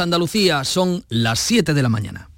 [0.00, 2.30] Andalucía son las 7 de la mañana.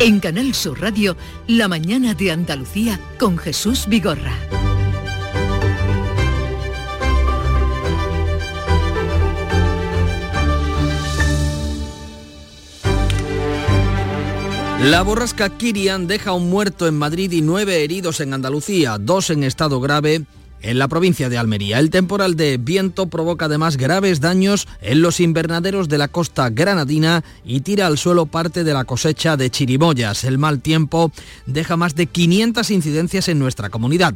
[0.00, 1.16] En Canal Sur Radio,
[1.46, 4.36] La mañana de Andalucía con Jesús Vigorra.
[14.82, 19.42] La borrasca Kirian deja un muerto en Madrid y nueve heridos en Andalucía, dos en
[19.42, 20.26] estado grave
[20.64, 21.78] en la provincia de Almería.
[21.78, 27.22] El temporal de viento provoca además graves daños en los invernaderos de la costa granadina
[27.44, 30.24] y tira al suelo parte de la cosecha de chirimoyas.
[30.24, 31.12] El mal tiempo
[31.46, 34.14] deja más de 500 incidencias en nuestra comunidad.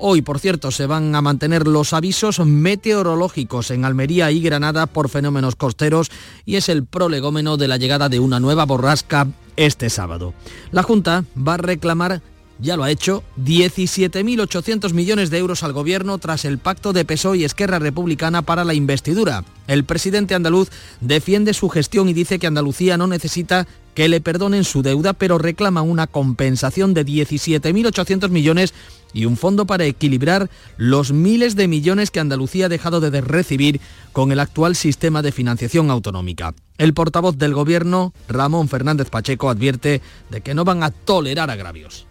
[0.00, 5.08] Hoy, por cierto, se van a mantener los avisos meteorológicos en Almería y Granada por
[5.08, 6.12] fenómenos costeros
[6.46, 10.34] y es el prolegómeno de la llegada de una nueva borrasca este sábado.
[10.70, 12.22] La Junta va a reclamar
[12.58, 17.38] ya lo ha hecho, 17.800 millones de euros al gobierno tras el pacto de PSOE
[17.38, 19.44] y Esquerra Republicana para la investidura.
[19.66, 20.70] El presidente andaluz
[21.00, 25.38] defiende su gestión y dice que Andalucía no necesita que le perdonen su deuda, pero
[25.38, 28.74] reclama una compensación de 17.800 millones
[29.12, 33.80] y un fondo para equilibrar los miles de millones que Andalucía ha dejado de recibir
[34.12, 36.54] con el actual sistema de financiación autonómica.
[36.76, 42.07] El portavoz del Gobierno, Ramón Fernández Pacheco, advierte de que no van a tolerar agravios.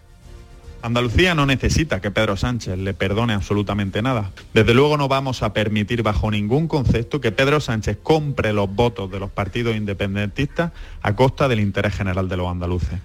[0.80, 4.30] Andalucía no necesita que Pedro Sánchez le perdone absolutamente nada.
[4.54, 9.10] Desde luego no vamos a permitir bajo ningún concepto que Pedro Sánchez compre los votos
[9.10, 13.00] de los partidos independentistas a costa del interés general de los andaluces.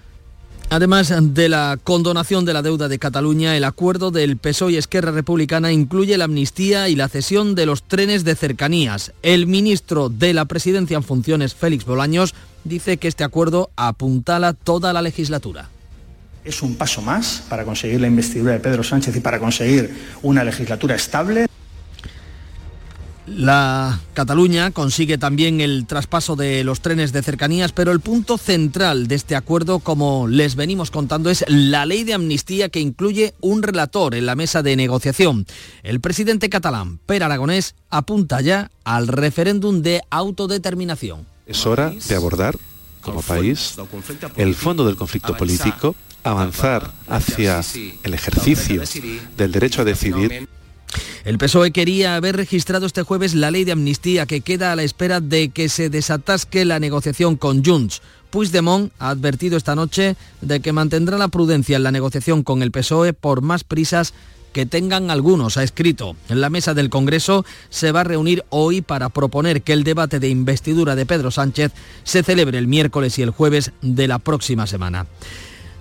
[0.70, 5.10] Además de la condonación de la deuda de Cataluña, el acuerdo del PSOE y Esquerra
[5.10, 9.12] Republicana incluye la amnistía y la cesión de los trenes de cercanías.
[9.22, 14.92] El ministro de la Presidencia en funciones, Félix Bolaños, dice que este acuerdo apuntala toda
[14.92, 15.68] la legislatura
[16.44, 20.44] es un paso más para conseguir la investidura de Pedro Sánchez y para conseguir una
[20.44, 21.46] legislatura estable.
[23.26, 29.08] La Cataluña consigue también el traspaso de los trenes de cercanías, pero el punto central
[29.08, 33.62] de este acuerdo, como les venimos contando, es la ley de amnistía que incluye un
[33.62, 35.46] relator en la mesa de negociación.
[35.82, 41.26] El presidente catalán, Per Aragonés, apunta ya al referéndum de autodeterminación.
[41.46, 42.56] Es hora de abordar
[43.00, 43.76] como país
[44.36, 45.94] el fondo del conflicto político
[46.24, 47.60] avanzar hacia
[48.02, 48.82] el ejercicio
[49.36, 50.48] del derecho a decidir.
[51.24, 54.82] El PSOE quería haber registrado este jueves la ley de amnistía que queda a la
[54.82, 58.02] espera de que se desatasque la negociación con Junts.
[58.30, 62.72] Puigdemont ha advertido esta noche de que mantendrá la prudencia en la negociación con el
[62.72, 64.12] PSOE por más prisas
[64.52, 66.14] que tengan algunos, ha escrito.
[66.28, 70.20] En la mesa del Congreso se va a reunir hoy para proponer que el debate
[70.20, 71.72] de investidura de Pedro Sánchez
[72.04, 75.06] se celebre el miércoles y el jueves de la próxima semana.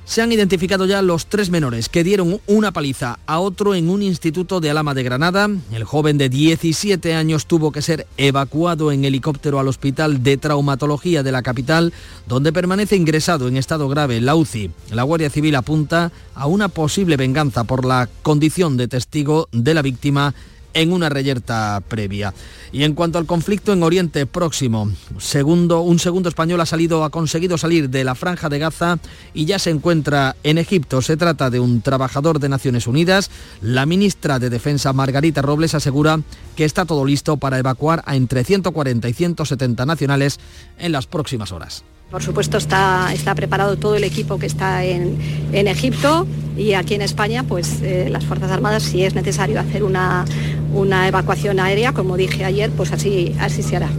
[0.05, 4.03] Se han identificado ya los tres menores que dieron una paliza a otro en un
[4.03, 5.49] instituto de Alama de Granada.
[5.71, 11.23] El joven de 17 años tuvo que ser evacuado en helicóptero al hospital de traumatología
[11.23, 11.93] de la capital,
[12.27, 14.71] donde permanece ingresado en estado grave la UCI.
[14.91, 19.81] La Guardia Civil apunta a una posible venganza por la condición de testigo de la
[19.81, 20.35] víctima
[20.73, 22.33] en una reyerta previa.
[22.71, 27.09] Y en cuanto al conflicto en Oriente Próximo, segundo, un segundo español ha salido, ha
[27.09, 28.97] conseguido salir de la franja de Gaza
[29.33, 31.01] y ya se encuentra en Egipto.
[31.01, 33.29] Se trata de un trabajador de Naciones Unidas.
[33.61, 36.19] La ministra de Defensa Margarita Robles asegura
[36.55, 40.39] que está todo listo para evacuar a entre 140 y 170 nacionales
[40.79, 41.83] en las próximas horas.
[42.13, 45.17] Por supuesto está, está preparado todo el equipo que está en,
[45.51, 50.23] Egipto y aquí en España pues eh, las Fuerzas Armadas si es necesario hacer una,
[50.73, 53.89] una evacuación aérea, como dije ayer, pues así, así se hará.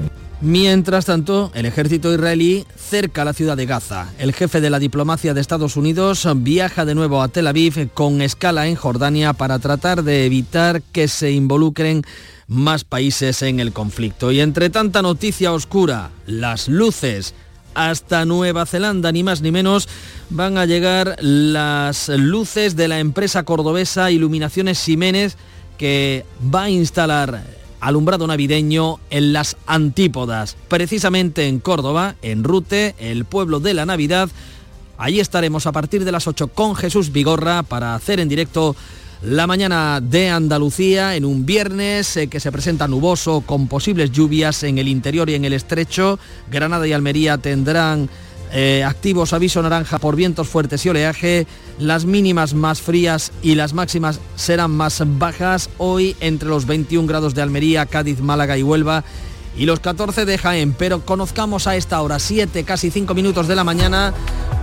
[0.40, 4.12] Mientras tanto, el ejército israelí cerca la ciudad de Gaza.
[4.18, 8.20] El jefe de la diplomacia de Estados Unidos viaja de nuevo a Tel Aviv con
[8.20, 12.02] escala en Jordania para tratar de evitar que se involucren
[12.46, 14.32] más países en el conflicto.
[14.32, 17.34] Y entre tanta noticia oscura, las luces
[17.74, 19.88] hasta Nueva Zelanda, ni más ni menos,
[20.30, 25.36] van a llegar las luces de la empresa cordobesa Iluminaciones Ximénez
[25.78, 26.24] que
[26.54, 27.44] va a instalar
[27.80, 34.30] alumbrado navideño en las antípodas, precisamente en Córdoba, en Rute, el pueblo de la Navidad.
[34.96, 38.74] Allí estaremos a partir de las 8 con Jesús Vigorra para hacer en directo
[39.22, 44.62] la mañana de Andalucía en un viernes eh, que se presenta nuboso con posibles lluvias
[44.64, 46.18] en el interior y en el estrecho.
[46.50, 48.08] Granada y Almería tendrán
[48.56, 51.46] eh, activos aviso naranja por vientos fuertes y oleaje.
[51.78, 55.68] Las mínimas más frías y las máximas serán más bajas.
[55.76, 59.02] Hoy entre los 21 grados de Almería, Cádiz, Málaga y Huelva
[59.56, 60.72] y los 14 de Jaén.
[60.72, 64.12] Pero conozcamos a esta hora, 7, casi 5 minutos de la mañana,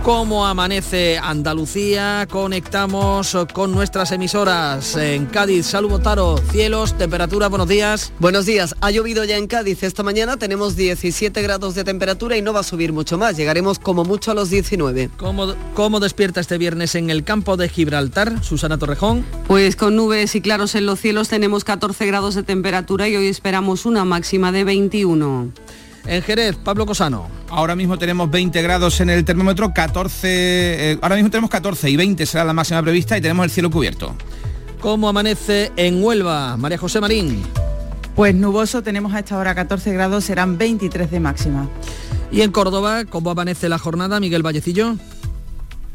[0.02, 2.26] cómo amanece Andalucía.
[2.30, 5.66] Conectamos con nuestras emisoras en Cádiz.
[5.66, 8.12] Salud Taro, cielos, temperatura, buenos días.
[8.18, 8.74] Buenos días.
[8.80, 12.60] Ha llovido ya en Cádiz esta mañana, tenemos 17 grados de temperatura y no va
[12.60, 13.36] a subir mucho más.
[13.36, 15.10] Llegaremos como mucho a los 19.
[15.16, 19.24] ¿Cómo, cómo despierta este viernes en el campo de Gibraltar, Susana Torrejón?
[19.46, 23.28] Pues con nubes y claros en los cielos tenemos 14 grados de temperatura y hoy
[23.28, 25.52] esperamos una máxima de 21.
[26.06, 27.28] En Jerez, Pablo Cosano.
[27.48, 31.96] Ahora mismo tenemos 20 grados en el termómetro, 14, eh, ahora mismo tenemos 14 y
[31.96, 34.14] 20 será la máxima prevista y tenemos el cielo cubierto.
[34.80, 37.42] ¿Cómo amanece en Huelva, María José Marín?
[38.16, 41.68] Pues nuboso, tenemos a esta hora 14 grados, serán 23 de máxima.
[42.32, 44.96] ¿Y en Córdoba, cómo amanece la jornada, Miguel Vallecillo?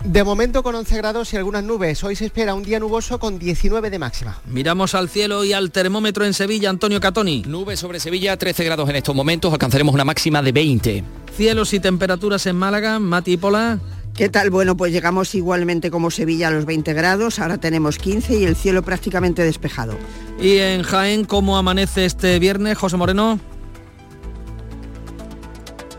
[0.03, 2.03] De momento con 11 grados y algunas nubes.
[2.03, 4.39] Hoy se espera un día nuboso con 19 de máxima.
[4.45, 7.43] Miramos al cielo y al termómetro en Sevilla, Antonio Catoni.
[7.47, 11.03] Nubes sobre Sevilla, 13 grados en estos momentos, alcanzaremos una máxima de 20.
[11.35, 13.79] Cielos y temperaturas en Málaga, Mati y Pola.
[14.15, 14.49] ¿Qué tal?
[14.49, 18.55] Bueno, pues llegamos igualmente como Sevilla a los 20 grados, ahora tenemos 15 y el
[18.55, 19.95] cielo prácticamente despejado.
[20.39, 23.39] ¿Y en Jaén cómo amanece este viernes, José Moreno?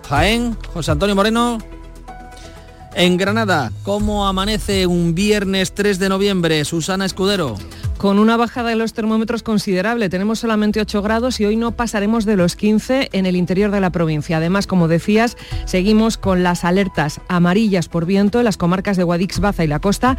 [0.08, 1.58] Jaén, José Antonio Moreno.
[2.94, 6.64] En Granada, ¿cómo amanece un viernes 3 de noviembre?
[6.64, 7.56] Susana Escudero.
[7.98, 12.24] Con una bajada de los termómetros considerable, tenemos solamente 8 grados y hoy no pasaremos
[12.24, 14.36] de los 15 en el interior de la provincia.
[14.36, 19.40] Además, como decías, seguimos con las alertas amarillas por viento en las comarcas de Guadix,
[19.40, 20.16] Baza y la costa.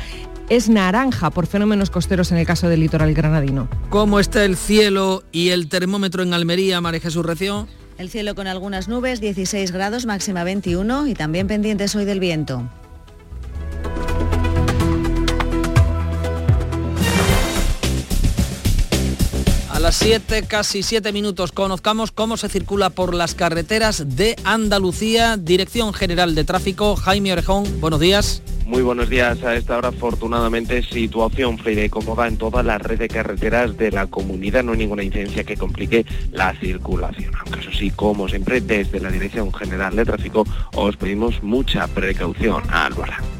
[0.50, 3.70] Es naranja por fenómenos costeros en el caso del litoral granadino.
[3.90, 7.68] ¿Cómo está el cielo y el termómetro en Almería, María Jesús Recio?
[8.00, 12.64] El cielo con algunas nubes, 16 grados, máxima 21 y también pendientes hoy del viento.
[19.80, 25.38] A las 7, casi 7 minutos, conozcamos cómo se circula por las carreteras de Andalucía.
[25.38, 28.44] Dirección General de Tráfico, Jaime Orejón, buenos días.
[28.66, 29.42] Muy buenos días.
[29.42, 33.92] A esta hora, afortunadamente, situación fluida y cómoda en toda la red de carreteras de
[33.92, 34.66] la comunidad.
[34.66, 37.32] No hay ninguna incidencia que complique la circulación.
[37.40, 42.64] Aunque eso sí, como siempre, desde la Dirección General de Tráfico os pedimos mucha precaución
[42.70, 43.39] al volar.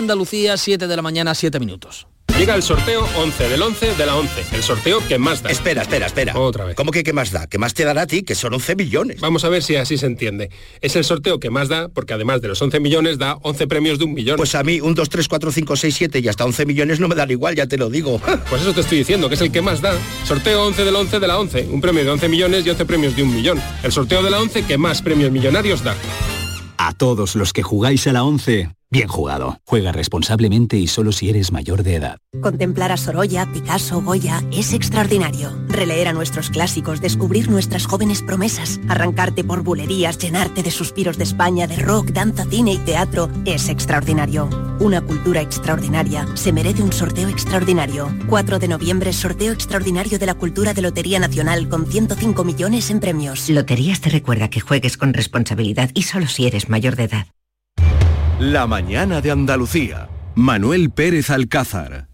[0.00, 2.06] Andalucía, 7 de la mañana, 7 minutos.
[2.38, 4.56] Llega el sorteo 11 del 11 de la 11.
[4.56, 5.50] El sorteo que más da.
[5.50, 6.38] Espera, espera, espera.
[6.38, 6.74] Otra vez.
[6.74, 7.46] ¿Cómo que qué más da?
[7.46, 8.22] ¿Qué más te dará a ti?
[8.22, 9.20] Que son 11 millones.
[9.20, 10.50] Vamos a ver si así se entiende.
[10.80, 13.98] Es el sorteo que más da porque además de los 11 millones da 11 premios
[13.98, 14.38] de un millón.
[14.38, 17.08] Pues a mí un 2, 3, 4, 5, 6, 7 y hasta 11 millones no
[17.08, 18.20] me dan igual, ya te lo digo.
[18.48, 19.92] Pues eso te estoy diciendo, que es el que más da.
[20.24, 21.68] Sorteo 11 del 11 de la 11.
[21.70, 23.60] Un premio de 11 millones y 11 premios de un millón.
[23.82, 25.94] El sorteo de la 11 que más premios millonarios da.
[26.78, 29.60] A todos los que jugáis a la 11, bien jugado.
[29.64, 32.18] Juega responsablemente y solo si eres mayor de edad.
[32.42, 35.52] Contemplar a Sorolla, Picasso, Goya es extraordinario.
[35.68, 41.24] Releer a nuestros clásicos, descubrir nuestras jóvenes promesas, arrancarte por bulerías, llenarte de suspiros de
[41.24, 44.48] España, de rock, danza, cine y teatro es extraordinario.
[44.80, 48.12] Una cultura extraordinaria se merece un sorteo extraordinario.
[48.28, 53.00] 4 de noviembre, sorteo extraordinario de la cultura de Lotería Nacional con 105 millones en
[53.00, 53.48] premios.
[53.48, 57.26] Loterías te recuerda que juegues con responsabilidad y solo si eres mayor de edad.
[58.40, 60.08] La mañana de Andalucía.
[60.34, 62.08] Manuel Pérez Alcázar.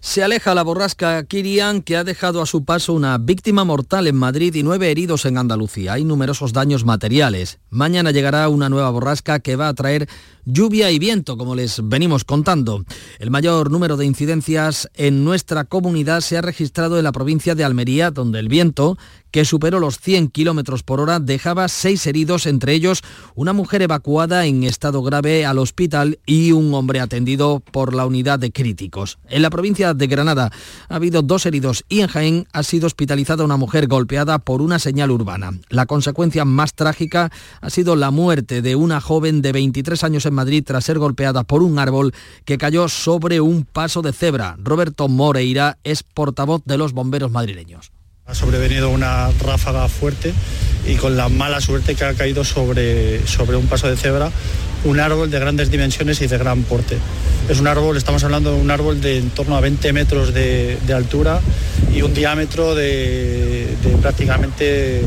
[0.00, 4.14] Se aleja la borrasca Kirian que ha dejado a su paso una víctima mortal en
[4.14, 5.94] Madrid y nueve heridos en Andalucía.
[5.94, 7.58] Hay numerosos daños materiales.
[7.68, 10.08] Mañana llegará una nueva borrasca que va a traer
[10.46, 12.84] lluvia y viento, como les venimos contando.
[13.18, 17.64] El mayor número de incidencias en nuestra comunidad se ha registrado en la provincia de
[17.64, 18.96] Almería, donde el viento,
[19.32, 23.02] que superó los 100 kilómetros por hora, dejaba seis heridos, entre ellos
[23.34, 28.38] una mujer evacuada en estado grave al hospital y un hombre atendido por la unidad
[28.38, 29.18] de críticos.
[29.28, 30.52] En la provincia de Granada
[30.88, 34.78] ha habido dos heridos y en Jaén ha sido hospitalizada una mujer golpeada por una
[34.78, 35.58] señal urbana.
[35.70, 40.35] La consecuencia más trágica ha sido la muerte de una joven de 23 años en
[40.36, 42.14] Madrid tras ser golpeada por un árbol
[42.44, 44.54] que cayó sobre un paso de cebra.
[44.62, 47.90] Roberto Moreira es portavoz de los bomberos madrileños.
[48.26, 50.32] Ha sobrevenido una ráfaga fuerte
[50.86, 54.30] y con la mala suerte que ha caído sobre, sobre un paso de cebra
[54.84, 56.96] un árbol de grandes dimensiones y de gran porte.
[57.48, 60.78] Es un árbol, estamos hablando de un árbol de en torno a 20 metros de,
[60.94, 61.40] altura
[61.92, 65.02] y un diámetro de, de prácticamente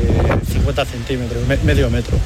[0.52, 2.18] 50 centímetros, me- medio metro,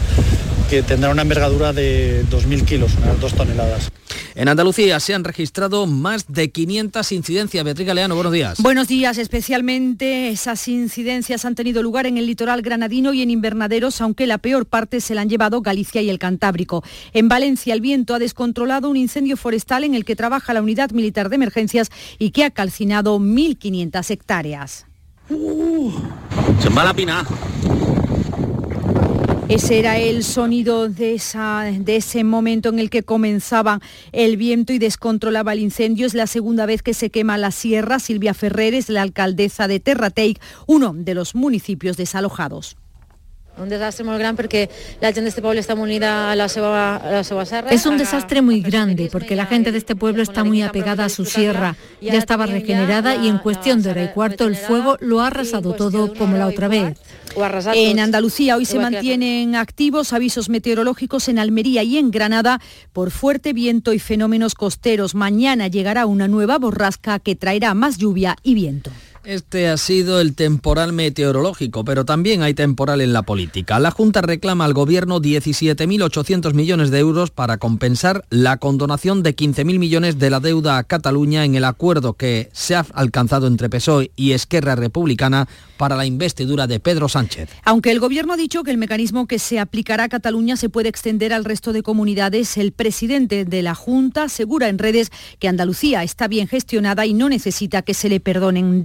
[0.69, 3.91] que tendrá una envergadura de 2.000 kilos, unas dos toneladas.
[4.35, 7.63] En Andalucía se han registrado más de 500 incidencias.
[7.63, 8.59] Beatriz Galeano, buenos días.
[8.59, 14.01] Buenos días, especialmente esas incidencias han tenido lugar en el litoral granadino y en invernaderos,
[14.01, 16.83] aunque la peor parte se la han llevado Galicia y el Cantábrico.
[17.13, 20.91] En Valencia el viento ha descontrolado un incendio forestal en el que trabaja la unidad
[20.91, 24.85] militar de emergencias y que ha calcinado 1.500 hectáreas.
[25.29, 27.23] se va la pina.
[29.49, 33.81] Ese era el sonido de, esa, de, ese momento en el que comenzaba
[34.13, 36.07] el viento y descontrolaba el incendio.
[36.07, 37.99] Es la segunda vez que se quema la sierra.
[37.99, 42.77] Silvia Ferrer es la alcaldesa de Terrateic, uno de los municipios desalojados.
[43.55, 44.69] Un desastre muy grande porque
[44.99, 47.69] la gente de este pueblo está muy unida a la seva, a la seva serra.
[47.69, 51.09] Es un desastre muy grande porque la gente de este pueblo está muy apegada a
[51.09, 51.75] su sierra.
[52.01, 55.73] Ya estaba regenerada y en cuestión de hora y cuarto el fuego lo ha arrasado
[55.73, 56.97] todo como la otra vez.
[57.73, 62.59] En Andalucía hoy se mantienen activos avisos meteorológicos en Almería y en Granada
[62.91, 65.15] por fuerte viento y fenómenos costeros.
[65.15, 68.91] Mañana llegará una nueva borrasca que traerá más lluvia y viento.
[69.25, 73.79] Este ha sido el temporal meteorológico, pero también hay temporal en la política.
[73.79, 79.79] La Junta reclama al Gobierno 17.800 millones de euros para compensar la condonación de 15.000
[79.79, 84.11] millones de la deuda a Cataluña en el acuerdo que se ha alcanzado entre PSOE
[84.17, 87.49] y Esquerra Republicana para la investidura de Pedro Sánchez.
[87.63, 90.89] Aunque el Gobierno ha dicho que el mecanismo que se aplicará a Cataluña se puede
[90.89, 96.03] extender al resto de comunidades, el presidente de la Junta asegura en redes que Andalucía
[96.03, 98.83] está bien gestionada y no necesita que se le perdonen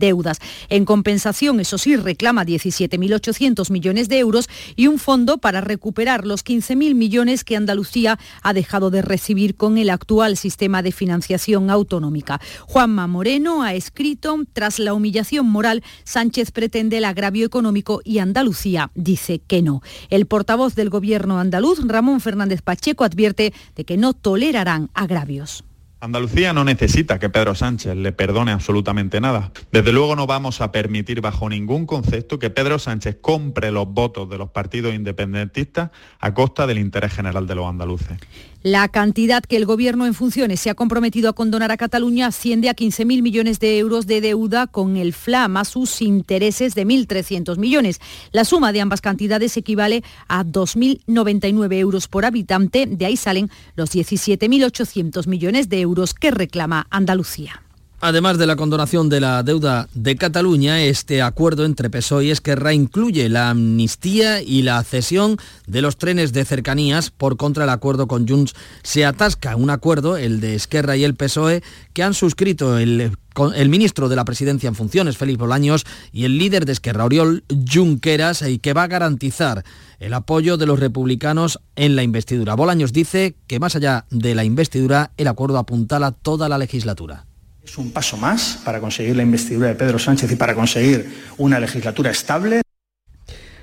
[0.69, 6.45] En compensación, eso sí, reclama 17.800 millones de euros y un fondo para recuperar los
[6.45, 12.41] 15.000 millones que Andalucía ha dejado de recibir con el actual sistema de financiación autonómica.
[12.67, 18.91] Juanma Moreno ha escrito, tras la humillación moral, Sánchez pretende el agravio económico y Andalucía
[18.95, 19.83] dice que no.
[20.11, 25.65] El portavoz del gobierno andaluz, Ramón Fernández Pacheco, advierte de que no tolerarán agravios.
[26.01, 29.51] Andalucía no necesita que Pedro Sánchez le perdone absolutamente nada.
[29.73, 34.31] Desde luego no vamos a permitir bajo ningún concepto que Pedro Sánchez compre los votos
[34.31, 35.91] de los partidos independentistas
[36.21, 38.17] a costa del interés general de los andaluces.
[38.63, 42.69] La cantidad que el Gobierno en funciones se ha comprometido a condonar a Cataluña asciende
[42.69, 47.57] a 15.000 millones de euros de deuda con el FLA más sus intereses de 1.300
[47.57, 48.01] millones.
[48.33, 52.87] La suma de ambas cantidades equivale a 2.099 euros por habitante.
[52.87, 57.63] De ahí salen los 17.800 millones de euros que reclama Andalucía.
[58.01, 62.73] Además de la condonación de la deuda de Cataluña, este acuerdo entre PSOE y Esquerra
[62.73, 65.37] incluye la amnistía y la cesión
[65.67, 67.11] de los trenes de cercanías.
[67.11, 69.57] Por contra, el acuerdo con Junts se atasca.
[69.57, 73.17] Un acuerdo, el de Esquerra y el PSOE, que han suscrito el,
[73.57, 77.43] el ministro de la Presidencia en funciones, Félix Bolaños, y el líder de Esquerra, Oriol
[77.69, 79.65] Junqueras, y que va a garantizar
[79.99, 82.55] el apoyo de los republicanos en la investidura.
[82.55, 87.28] Bolaños dice que más allá de la investidura, el acuerdo apuntala toda la legislatura.
[87.69, 91.61] Es un paso más para conseguir la investidura de Pedro Sánchez y para conseguir una
[91.61, 92.63] legislatura estable.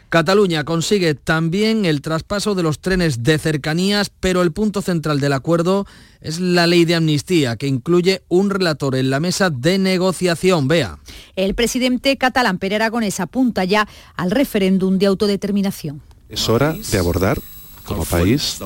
[0.10, 5.34] Cataluña consigue también el traspaso de los trenes de cercanías, pero el punto central del
[5.34, 5.88] acuerdo
[6.22, 10.68] es la ley de amnistía, que incluye un relator en la mesa de negociación.
[10.68, 11.00] Vea.
[11.36, 16.04] El presidente catalán Pere Aragonés apunta ya al referéndum de autodeterminación.
[16.30, 17.40] Es hora de abordar,
[17.86, 18.60] como país,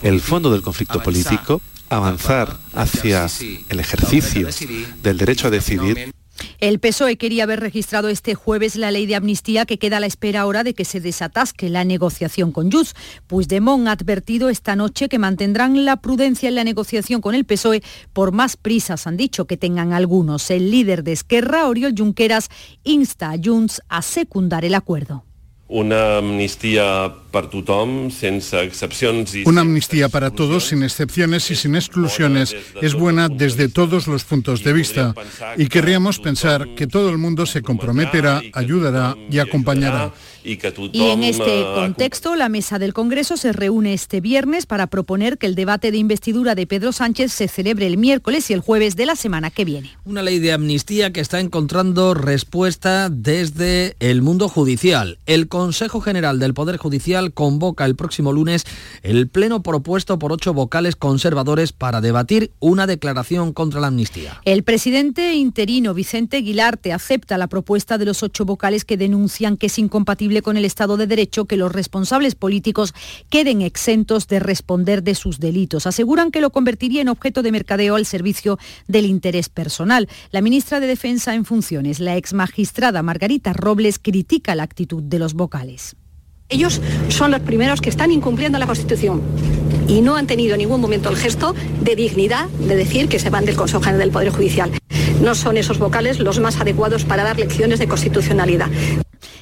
[0.00, 3.26] el fondo del conflicto político avanzar hacia
[3.68, 4.48] el ejercicio
[5.02, 6.12] del derecho a decidir.
[6.60, 10.06] El PSOE quería haber registrado este jueves la ley de amnistía que queda a la
[10.06, 12.94] espera ahora de que se desatasque la negociación con Junts.
[13.26, 17.82] Puigdemont ha advertido esta noche que mantendrán la prudencia en la negociación con el PSOE
[18.12, 20.50] por más prisas, han dicho que tengan algunos.
[20.50, 22.48] El líder de Esquerra, Oriol Junqueras,
[22.84, 25.27] insta a Junts a secundar el acuerdo.
[25.70, 29.34] Una amnistía para tothom, sense excepciones.
[29.34, 34.24] Y Una amnistía para todos, sin excepciones y sin exclusiones, es buena desde todos los
[34.24, 35.14] puntos de vista.
[35.58, 40.14] Y querríamos pensar que todo el mundo se comprometerá, ayudará y acompañará.
[40.92, 45.46] Y en este contexto, la mesa del Congreso se reúne este viernes para proponer que
[45.46, 49.04] el debate de investidura de Pedro Sánchez se celebre el miércoles y el jueves de
[49.04, 49.90] la semana que viene.
[50.04, 55.18] Una ley de amnistía que está encontrando respuesta desde el mundo judicial.
[55.26, 58.64] El Consejo General del Poder Judicial convoca el próximo lunes
[59.02, 64.40] el pleno propuesto por ocho vocales conservadores para debatir una declaración contra la amnistía.
[64.44, 69.66] El presidente interino Vicente Guilarte acepta la propuesta de los ocho vocales que denuncian que
[69.66, 72.94] es incompatible con el Estado de Derecho que los responsables políticos
[73.30, 75.86] queden exentos de responder de sus delitos.
[75.86, 80.08] Aseguran que lo convertiría en objeto de mercadeo al servicio del interés personal.
[80.30, 85.18] La ministra de Defensa en funciones, la ex magistrada Margarita Robles, critica la actitud de
[85.18, 85.96] los vocales.
[86.50, 89.20] Ellos son los primeros que están incumpliendo la Constitución
[89.86, 93.28] y no han tenido en ningún momento el gesto de dignidad de decir que se
[93.28, 94.70] van del Consejo General del Poder Judicial.
[95.20, 98.68] No son esos vocales los más adecuados para dar lecciones de constitucionalidad.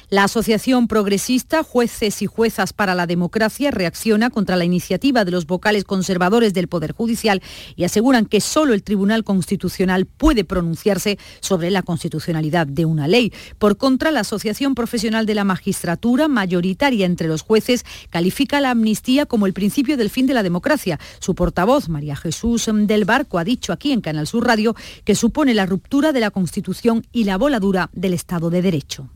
[0.09, 5.45] La Asociación Progresista Jueces y Juezas para la Democracia reacciona contra la iniciativa de los
[5.45, 7.41] vocales conservadores del Poder Judicial
[7.75, 13.33] y aseguran que solo el Tribunal Constitucional puede pronunciarse sobre la constitucionalidad de una ley.
[13.57, 19.25] Por contra, la Asociación Profesional de la Magistratura, mayoritaria entre los jueces, califica la amnistía
[19.25, 20.99] como el principio del fin de la democracia.
[21.19, 25.53] Su portavoz, María Jesús del Barco, ha dicho aquí en Canal Sur Radio que supone
[25.53, 29.09] la ruptura de la Constitución y la voladura del Estado de Derecho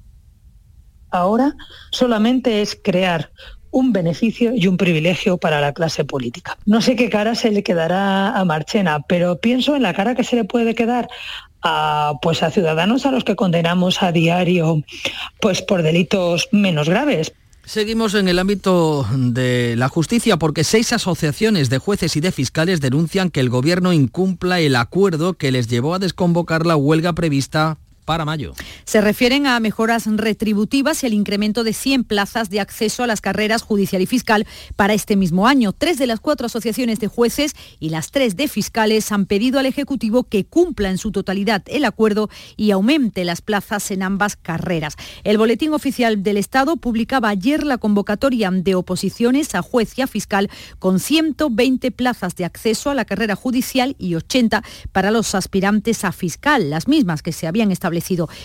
[1.12, 1.56] ahora
[1.92, 3.32] solamente es crear
[3.72, 6.58] un beneficio y un privilegio para la clase política.
[6.66, 10.24] No sé qué cara se le quedará a Marchena, pero pienso en la cara que
[10.24, 11.08] se le puede quedar
[11.62, 14.84] a, pues a ciudadanos a los que condenamos a diario
[15.40, 17.34] pues por delitos menos graves.
[17.64, 22.82] Seguimos en el ámbito de la justicia porque seis asociaciones de jueces y de fiscales
[22.82, 27.78] denuncian que el gobierno incumpla el acuerdo que les llevó a desconvocar la huelga prevista
[28.12, 28.54] para mayo.
[28.84, 33.22] Se refieren a mejoras retributivas y al incremento de 100 plazas de acceso a las
[33.22, 35.72] carreras judicial y fiscal para este mismo año.
[35.72, 39.66] Tres de las cuatro asociaciones de jueces y las tres de fiscales han pedido al
[39.66, 44.98] Ejecutivo que cumpla en su totalidad el acuerdo y aumente las plazas en ambas carreras.
[45.24, 50.08] El Boletín Oficial del Estado publicaba ayer la convocatoria de oposiciones a juez y a
[50.08, 50.50] fiscal
[50.80, 56.12] con 120 plazas de acceso a la carrera judicial y 80 para los aspirantes a
[56.12, 58.01] fiscal, las mismas que se habían establecido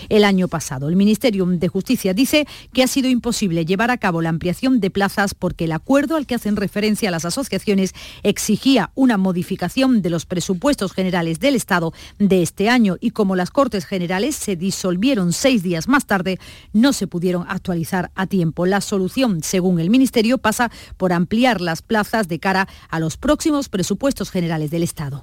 [0.09, 0.89] el año pasado.
[0.89, 4.91] El Ministerio de Justicia dice que ha sido imposible llevar a cabo la ampliación de
[4.91, 10.27] plazas porque el acuerdo al que hacen referencia las asociaciones exigía una modificación de los
[10.27, 15.63] presupuestos generales del Estado de este año y como las Cortes Generales se disolvieron seis
[15.63, 16.39] días más tarde,
[16.73, 18.67] no se pudieron actualizar a tiempo.
[18.67, 23.69] La solución, según el Ministerio, pasa por ampliar las plazas de cara a los próximos
[23.69, 25.23] presupuestos generales del Estado.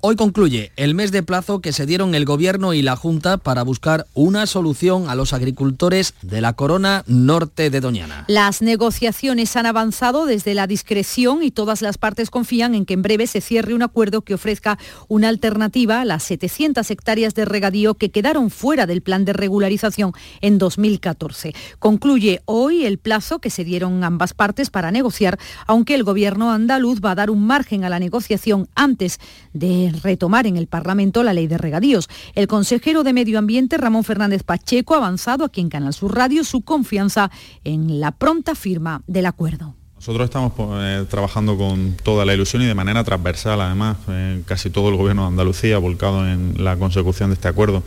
[0.00, 3.64] Hoy concluye el mes de plazo que se dieron el Gobierno y la Junta para
[3.64, 8.24] buscar una solución a los agricultores de la corona norte de Doñana.
[8.28, 13.02] Las negociaciones han avanzado desde la discreción y todas las partes confían en que en
[13.02, 14.78] breve se cierre un acuerdo que ofrezca
[15.08, 20.12] una alternativa a las 700 hectáreas de regadío que quedaron fuera del plan de regularización
[20.40, 21.54] en 2014.
[21.80, 27.00] Concluye hoy el plazo que se dieron ambas partes para negociar, aunque el Gobierno andaluz
[27.04, 29.18] va a dar un margen a la negociación antes
[29.52, 32.08] de retomar en el Parlamento la ley de regadíos.
[32.34, 36.44] El consejero de Medio Ambiente, Ramón Fernández Pacheco, ha avanzado aquí en Canal Sur Radio
[36.44, 37.30] su confianza
[37.64, 39.74] en la pronta firma del acuerdo.
[39.96, 44.42] Nosotros estamos pues, eh, trabajando con toda la ilusión y de manera transversal, además, eh,
[44.46, 47.82] casi todo el gobierno de Andalucía volcado en la consecución de este acuerdo.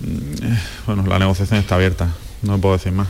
[0.00, 2.08] Mm, eh, bueno, la negociación está abierta,
[2.42, 3.06] no puedo decir más.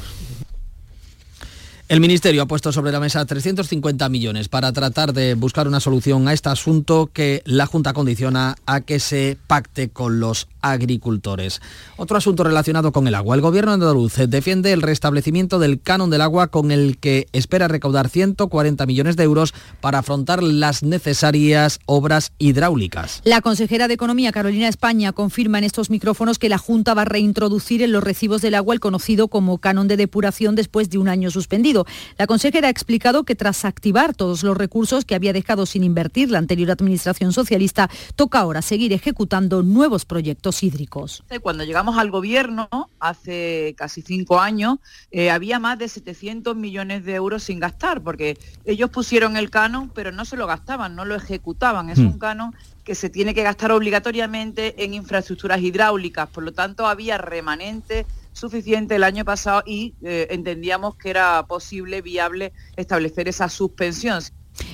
[1.89, 6.29] El Ministerio ha puesto sobre la mesa 350 millones para tratar de buscar una solución
[6.29, 11.63] a este asunto que la Junta condiciona a que se pacte con los agricultores.
[11.97, 13.37] Otro asunto relacionado con el agua.
[13.37, 18.11] El Gobierno andaluz defiende el restablecimiento del canon del agua con el que espera recaudar
[18.11, 23.23] 140 millones de euros para afrontar las necesarias obras hidráulicas.
[23.25, 27.07] La consejera de Economía, Carolina España, confirma en estos micrófonos que la Junta va a
[27.07, 31.09] reintroducir en los recibos del agua el conocido como canon de depuración después de un
[31.09, 31.78] año suspendido.
[32.17, 36.31] La consejera ha explicado que tras activar todos los recursos que había dejado sin invertir
[36.31, 41.23] la anterior administración socialista, toca ahora seguir ejecutando nuevos proyectos hídricos.
[41.43, 44.79] Cuando llegamos al gobierno, hace casi cinco años,
[45.11, 49.91] eh, había más de 700 millones de euros sin gastar, porque ellos pusieron el canon,
[49.95, 51.91] pero no se lo gastaban, no lo ejecutaban.
[51.91, 52.07] Es hmm.
[52.07, 57.19] un canon que se tiene que gastar obligatoriamente en infraestructuras hidráulicas, por lo tanto había
[57.19, 58.07] remanente
[58.39, 64.23] suficiente el año pasado y eh, entendíamos que era posible, viable, establecer esa suspensión.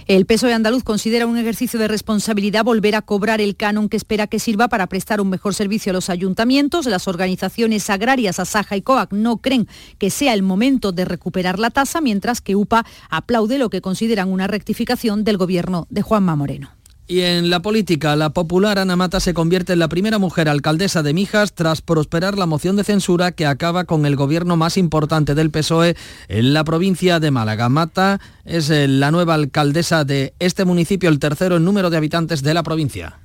[0.07, 4.27] El PSOE andaluz considera un ejercicio de responsabilidad volver a cobrar el canon que espera
[4.27, 6.87] que sirva para prestar un mejor servicio a los ayuntamientos.
[6.87, 11.70] Las organizaciones agrarias Asaja y COAC no creen que sea el momento de recuperar la
[11.70, 16.70] tasa, mientras que UPA aplaude lo que consideran una rectificación del gobierno de Juanma Moreno.
[17.06, 21.02] Y en la política, la popular Ana Mata se convierte en la primera mujer alcaldesa
[21.02, 25.34] de Mijas tras prosperar la moción de censura que acaba con el gobierno más importante
[25.34, 25.96] del PSOE
[26.28, 27.68] en la provincia de Málaga.
[27.68, 32.42] Mata es eh, la nueva alcaldesa de este municipio, el tercero en número de habitantes
[32.42, 33.18] de la provincia.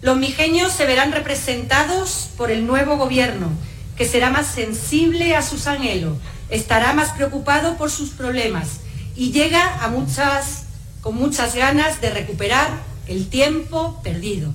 [0.00, 3.48] Los mijeños se verán representados por el nuevo gobierno,
[3.96, 6.18] que será más sensible a sus anhelos,
[6.50, 8.78] estará más preocupado por sus problemas
[9.16, 9.80] y llega
[11.00, 14.54] con muchas ganas de recuperar el tiempo perdido.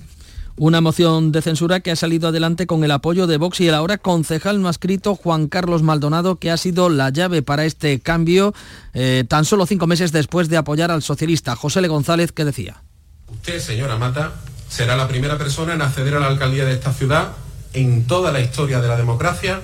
[0.55, 3.73] Una moción de censura que ha salido adelante con el apoyo de Vox y el
[3.73, 8.53] ahora concejal no escrito Juan Carlos Maldonado, que ha sido la llave para este cambio
[8.93, 11.87] eh, tan solo cinco meses después de apoyar al socialista José L.
[11.87, 12.81] González, que decía.
[13.31, 14.33] Usted, señora Mata,
[14.67, 17.29] será la primera persona en acceder a la alcaldía de esta ciudad
[17.71, 19.61] en toda la historia de la democracia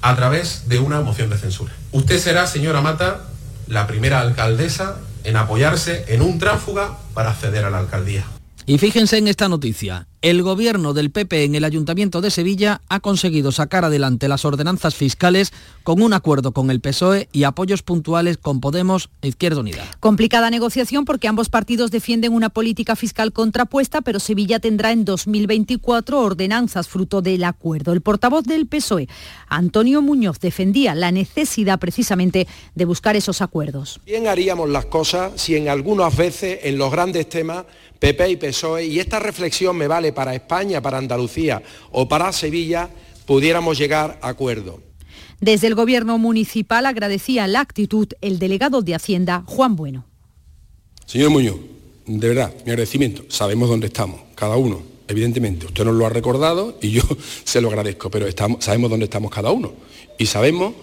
[0.00, 1.74] a través de una moción de censura.
[1.92, 3.28] Usted será, señora Mata,
[3.66, 8.24] la primera alcaldesa en apoyarse en un tránsfuga para acceder a la alcaldía.
[8.66, 10.06] Y fíjense en esta noticia.
[10.22, 14.94] El gobierno del PP en el Ayuntamiento de Sevilla ha conseguido sacar adelante las ordenanzas
[14.94, 19.84] fiscales con un acuerdo con el PSOE y apoyos puntuales con Podemos e Izquierda Unida.
[19.98, 26.20] Complicada negociación porque ambos partidos defienden una política fiscal contrapuesta, pero Sevilla tendrá en 2024
[26.20, 27.92] ordenanzas fruto del acuerdo.
[27.92, 29.08] El portavoz del PSOE,
[29.48, 34.00] Antonio Muñoz, defendía la necesidad precisamente de buscar esos acuerdos.
[34.06, 37.64] Bien haríamos las cosas si en algunas veces en los grandes temas
[38.02, 42.88] PP y PSOE, y esta reflexión me vale para España, para Andalucía o para Sevilla,
[43.26, 44.80] pudiéramos llegar a acuerdo.
[45.40, 50.06] Desde el Gobierno municipal agradecía la actitud el delegado de Hacienda, Juan Bueno.
[51.06, 51.56] Señor Muñoz,
[52.06, 53.24] de verdad, mi agradecimiento.
[53.28, 55.66] Sabemos dónde estamos, cada uno, evidentemente.
[55.66, 57.02] Usted nos lo ha recordado y yo
[57.44, 58.26] se lo agradezco, pero
[58.60, 59.72] sabemos dónde estamos cada uno.
[60.18, 60.74] Y sabemos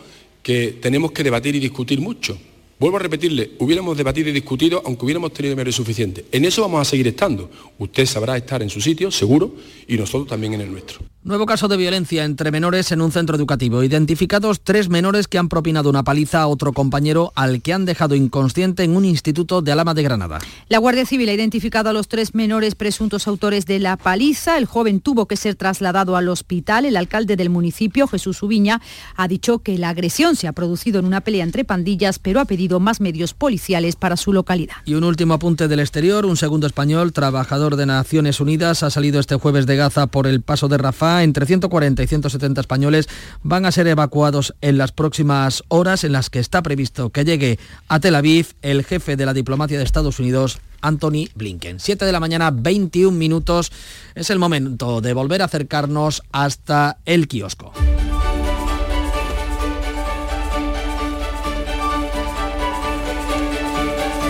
[0.43, 2.37] que tenemos que debatir y discutir mucho
[2.79, 6.25] Vuelvo a repetirle, hubiéramos debatido y discutido aunque hubiéramos tenido dinero suficiente.
[6.31, 7.51] En eso vamos a seguir estando.
[7.77, 9.53] Usted sabrá estar en su sitio, seguro,
[9.85, 11.01] y nosotros también en el nuestro.
[11.21, 13.83] Nuevo caso de violencia entre menores en un centro educativo.
[13.83, 18.15] Identificados tres menores que han propinado una paliza a otro compañero al que han dejado
[18.15, 20.39] inconsciente en un instituto de Alama de Granada.
[20.69, 24.57] La Guardia Civil ha identificado a los tres menores presuntos autores de la paliza.
[24.57, 26.85] El joven tuvo que ser trasladado al hospital.
[26.85, 28.79] El alcalde del municipio, Jesús Ubiña,
[29.17, 32.45] ha dicho que la agresión se ha producido en una pelea entre pandillas, pero ha
[32.45, 34.77] pedido más medios policiales para su localidad.
[34.85, 36.25] Y un último apunte del exterior.
[36.25, 40.41] Un segundo español, trabajador de Naciones Unidas, ha salido este jueves de Gaza por el
[40.41, 40.77] paso de
[41.17, 43.09] Entre 140 y 170 españoles
[43.41, 47.59] van a ser evacuados en las próximas horas en las que está previsto que llegue
[47.87, 51.79] a Tel Aviv el jefe de la diplomacia de Estados Unidos, Anthony Blinken.
[51.79, 53.71] 7 de la mañana, 21 minutos.
[54.15, 57.73] Es el momento de volver a acercarnos hasta el kiosco.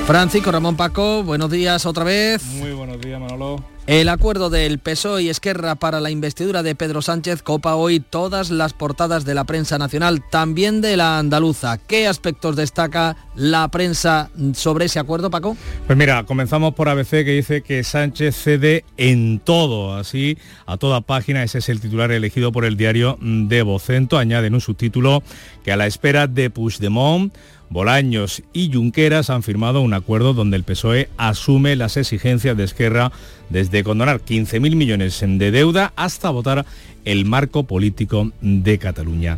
[0.07, 2.43] Francisco Ramón Paco, buenos días otra vez.
[2.43, 3.63] Muy buenos días, Manolo.
[3.89, 8.51] El acuerdo del PSOE y Esquerra para la investidura de Pedro Sánchez copa hoy todas
[8.51, 11.79] las portadas de la prensa nacional, también de la andaluza.
[11.79, 15.57] ¿Qué aspectos destaca la prensa sobre ese acuerdo, Paco?
[15.87, 21.01] Pues mira, comenzamos por ABC que dice que Sánchez cede en todo, así a toda
[21.01, 25.23] página, ese es el titular elegido por el diario de Vocento, añade en un subtítulo
[25.63, 27.33] que a la espera de Puigdemont
[27.69, 33.11] Bolaños y Junqueras han firmado un acuerdo donde el PSOE asume las exigencias de Esquerra
[33.49, 36.65] desde condonar 15.000 millones de deuda hasta votar
[37.05, 39.37] el marco político de Cataluña.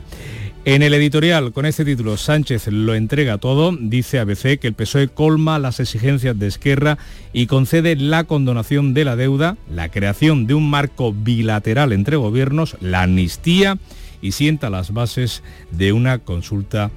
[0.63, 5.08] En el editorial, con este título, Sánchez lo entrega todo, dice ABC que el PSOE
[5.08, 7.00] colma las exigencias de Esquerra
[7.34, 12.78] y concede la condonación de la deuda, la creación de un marco bilateral entre gobiernos,
[12.80, 13.80] la amnistía
[14.22, 15.41] y sienta las bases
[15.72, 16.91] de una consulta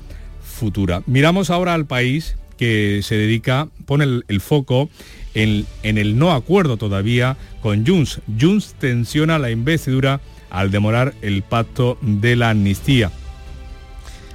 [1.06, 4.88] Miramos ahora al país que se dedica, pone el, foco
[5.34, 8.20] en, en, el no acuerdo todavía con Junts.
[8.40, 13.10] Junts tensiona la investidura al demorar el pacto de la amnistía.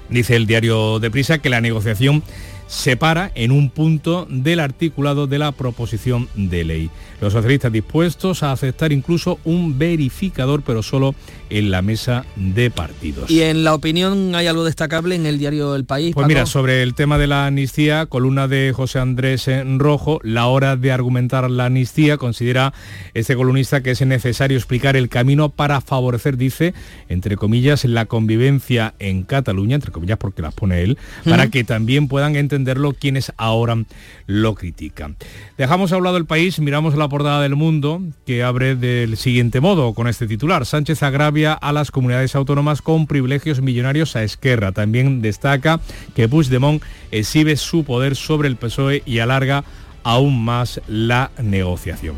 [0.09, 2.23] Dice el diario de Prisa que la negociación
[2.69, 6.89] se para en un punto del articulado de la proposición de ley.
[7.19, 11.15] Los socialistas dispuestos a aceptar incluso un verificador, pero solo
[11.49, 13.29] en la mesa de partidos.
[13.29, 16.13] ¿Y en la opinión hay algo destacable en el diario El País?
[16.13, 20.47] Pues mira, sobre el tema de la amnistía, columna de José Andrés en Rojo, la
[20.47, 22.73] hora de argumentar la amnistía, considera
[23.13, 26.73] este columnista que es necesario explicar el camino para favorecer, dice,
[27.07, 32.07] entre comillas, la convivencia en Cataluña, entre comillas porque las pone él, para que también
[32.07, 33.69] puedan entenderlo quienes ahora
[34.25, 35.15] lo critican.
[35.57, 40.07] Dejamos hablado el país, miramos la portada del mundo, que abre del siguiente modo con
[40.07, 40.65] este titular.
[40.65, 44.71] Sánchez agravia a las comunidades autónomas con privilegios millonarios a Esquerra.
[44.71, 45.79] También destaca
[46.15, 49.63] que Puigdemont exhibe su poder sobre el PSOE y alarga
[50.03, 52.15] aún más la negociación.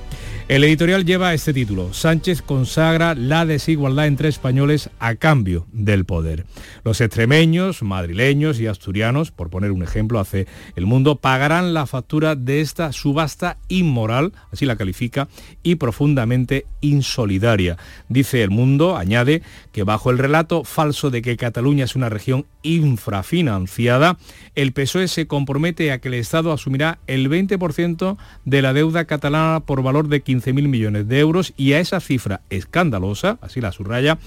[0.51, 1.93] El editorial lleva este título.
[1.93, 6.45] Sánchez consagra la desigualdad entre españoles a cambio del poder.
[6.83, 12.35] Los extremeños, madrileños y asturianos, por poner un ejemplo, hace el mundo, pagarán la factura
[12.35, 15.29] de esta subasta inmoral, así la califica,
[15.63, 17.77] y profundamente insolidaria.
[18.09, 22.45] Dice el mundo, añade, que bajo el relato falso de que Cataluña es una región
[22.61, 24.17] infrafinanciada,
[24.55, 29.61] el PSOE se compromete a que el Estado asumirá el 20% de la deuda catalana
[29.65, 33.71] por valor de 15 15.000 millones de euros y a esa cifra escandalosa, así la
[33.71, 34.17] subraya,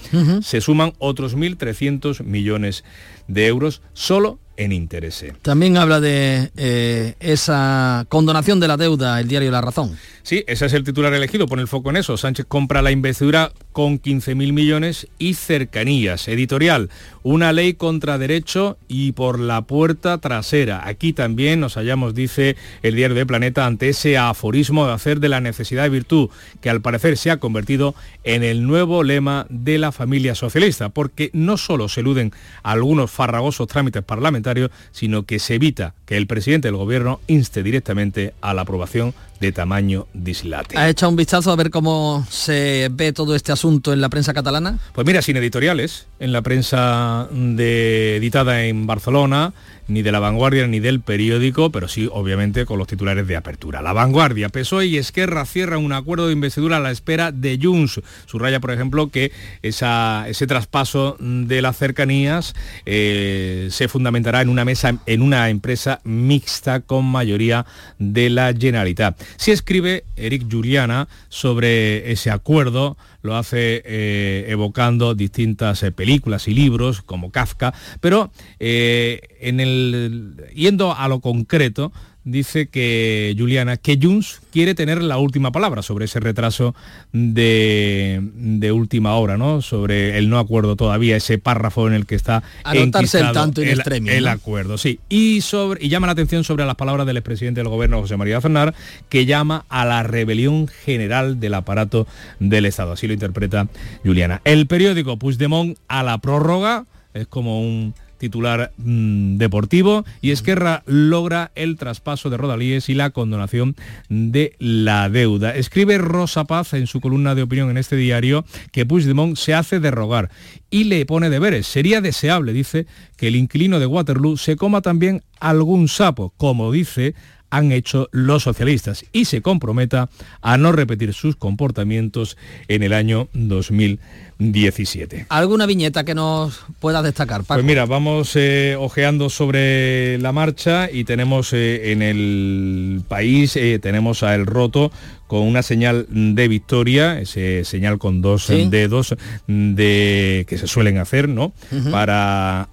[0.41, 2.83] se suman otros 1.300 millones
[3.27, 5.25] de euros solo en interés.
[5.41, 9.97] También habla de eh, esa condonación de la deuda el diario La Razón.
[10.23, 12.17] Sí, ese es el titular elegido, pone el foco en eso.
[12.17, 16.27] Sánchez compra la investidura con 15.000 millones y cercanías.
[16.27, 16.89] Editorial,
[17.21, 20.87] una ley contra derecho y por la puerta trasera.
[20.87, 25.29] Aquí también nos hallamos, dice el diario de Planeta, ante ese aforismo de hacer de
[25.29, 29.77] la necesidad de virtud, que al parecer se ha convertido en el nuevo lema de
[29.77, 32.31] la familia socialista, porque no solo se eluden
[32.63, 34.44] algunos farragosos trámites parlamentarios,
[34.91, 39.51] sino que se evita que el presidente del gobierno inste directamente a la aprobación de
[39.51, 40.77] tamaño dislate.
[40.77, 44.33] ¿Ha echado un vistazo a ver cómo se ve todo este asunto en la prensa
[44.33, 44.79] catalana?
[44.93, 49.53] Pues mira, sin editoriales, en la prensa de, editada en Barcelona,
[49.87, 53.81] ni de la vanguardia ni del periódico, pero sí obviamente con los titulares de apertura.
[53.81, 58.01] La vanguardia, PSOE y Esquerra cierran un acuerdo de investidura a la espera de Junts.
[58.25, 64.65] Subraya, por ejemplo, que esa, ese traspaso de las cercanías eh, se fundamentará en una
[64.65, 67.65] mesa, en una empresa mixta con mayoría
[67.99, 69.19] de la Generalitat.
[69.37, 76.53] Si escribe Eric Juliana sobre ese acuerdo, lo hace eh, evocando distintas eh, películas y
[76.53, 81.91] libros como Kafka, pero en el, yendo a lo concreto,
[82.25, 86.75] dice que Juliana, que Junts quiere tener la última palabra sobre ese retraso
[87.13, 89.61] de, última hora, ¿no?
[89.61, 94.09] Sobre el no acuerdo todavía, ese párrafo en el que está Anotarse el tanto el,
[94.09, 94.99] el acuerdo, sí.
[95.07, 98.39] Y, sobre, y llama la atención sobre las palabras del expresidente del gobierno, José María
[98.39, 98.73] Aznar,
[99.07, 102.07] que llama a la rebelión general del aparato
[102.39, 102.93] del Estado.
[102.93, 103.67] Así lo interpreta
[104.03, 104.41] Juliana.
[104.43, 111.51] El periódico Puigdemont a la prórroga, es como un titular mm, deportivo, y Esquerra logra
[111.55, 113.75] el traspaso de Rodalíes y la condonación
[114.09, 115.55] de la deuda.
[115.55, 119.79] Escribe Rosa Paz en su columna de opinión en este diario que Puigdemont se hace
[119.79, 120.29] de rogar
[120.69, 121.67] y le pone deberes.
[121.67, 127.15] Sería deseable, dice, que el inquilino de Waterloo se coma también algún sapo, como dice
[127.49, 130.09] han hecho los socialistas y se comprometa
[130.41, 135.27] a no repetir sus comportamientos en el año 2017.
[135.29, 141.03] ¿Alguna viñeta que nos pueda destacar, Pues mira, vamos eh, ojeando sobre la marcha y
[141.03, 144.91] tenemos eh, en el país, eh, tenemos a El Roto
[145.27, 149.15] con una señal de victoria, ese señal con dos dedos
[149.47, 151.51] de que se suelen hacer, ¿no?
[151.91, 152.69] Para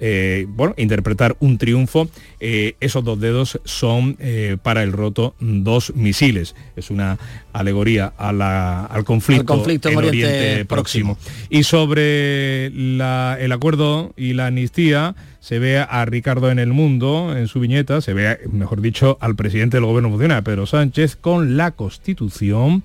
[0.00, 2.08] eh, bueno, interpretar un triunfo.
[2.40, 6.56] Eh, esos dos dedos son eh, para el roto dos misiles.
[6.74, 7.18] Es una
[7.52, 11.18] alegoría al conflicto, en Oriente, próximo.
[11.50, 17.48] Y sobre el acuerdo y la amnistía, se ve a Ricardo en el mundo, en
[17.48, 21.72] su viñeta, se ve, mejor dicho, al presidente del gobierno funcionario, Pedro Sánchez, con la
[21.72, 22.82] Constitución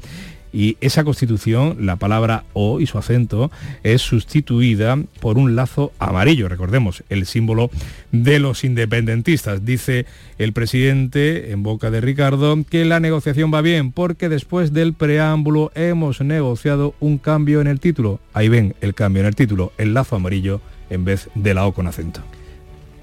[0.55, 3.51] y esa constitución, la palabra O y su acento,
[3.83, 7.69] es sustituida por un lazo amarillo, recordemos, el símbolo
[8.13, 9.65] de los independentistas.
[9.65, 10.05] Dice
[10.37, 15.73] el presidente en boca de Ricardo que la negociación va bien porque después del preámbulo
[15.75, 18.21] hemos negociado un cambio en el título.
[18.33, 21.73] Ahí ven el cambio en el título, el lazo amarillo en vez de la O
[21.73, 22.21] con acento.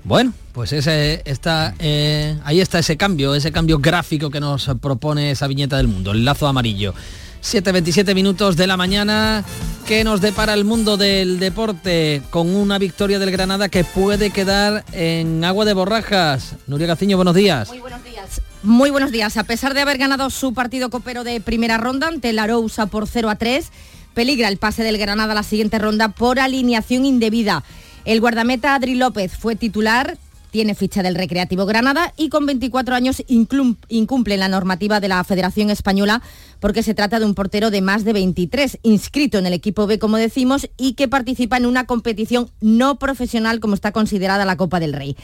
[0.04, 5.30] Bueno, pues ese está, eh, ahí está ese cambio, ese cambio gráfico que nos propone
[5.30, 6.94] esa viñeta del mundo, el lazo amarillo.
[7.42, 9.44] 7.27 minutos de la mañana.
[9.86, 14.84] que nos depara el mundo del deporte con una victoria del Granada que puede quedar
[14.92, 16.54] en agua de borrajas?
[16.68, 17.68] Nuria Gaciño, buenos días.
[17.68, 18.40] Muy buenos días.
[18.62, 19.36] Muy buenos días.
[19.36, 23.08] A pesar de haber ganado su partido copero de primera ronda ante el Arousa por
[23.08, 23.70] 0 a 3,
[24.14, 27.64] peligra el pase del Granada a la siguiente ronda por alineación indebida.
[28.04, 30.16] El guardameta Adri López fue titular,
[30.52, 35.70] tiene ficha del Recreativo Granada y con 24 años incumple la normativa de la Federación
[35.70, 36.22] Española
[36.60, 39.98] porque se trata de un portero de más de 23, inscrito en el equipo B,
[39.98, 44.78] como decimos, y que participa en una competición no profesional como está considerada la Copa
[44.78, 45.16] del Rey.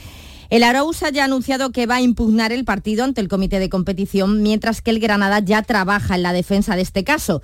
[0.48, 3.68] El Arousa ya ha anunciado que va a impugnar el partido ante el comité de
[3.68, 7.42] competición, mientras que el Granada ya trabaja en la defensa de este caso.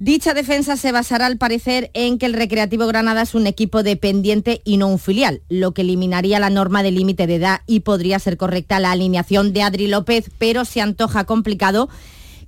[0.00, 4.62] Dicha defensa se basará al parecer en que el Recreativo Granada es un equipo dependiente
[4.64, 8.20] y no un filial, lo que eliminaría la norma de límite de edad y podría
[8.20, 11.88] ser correcta la alineación de Adri López, pero se antoja complicado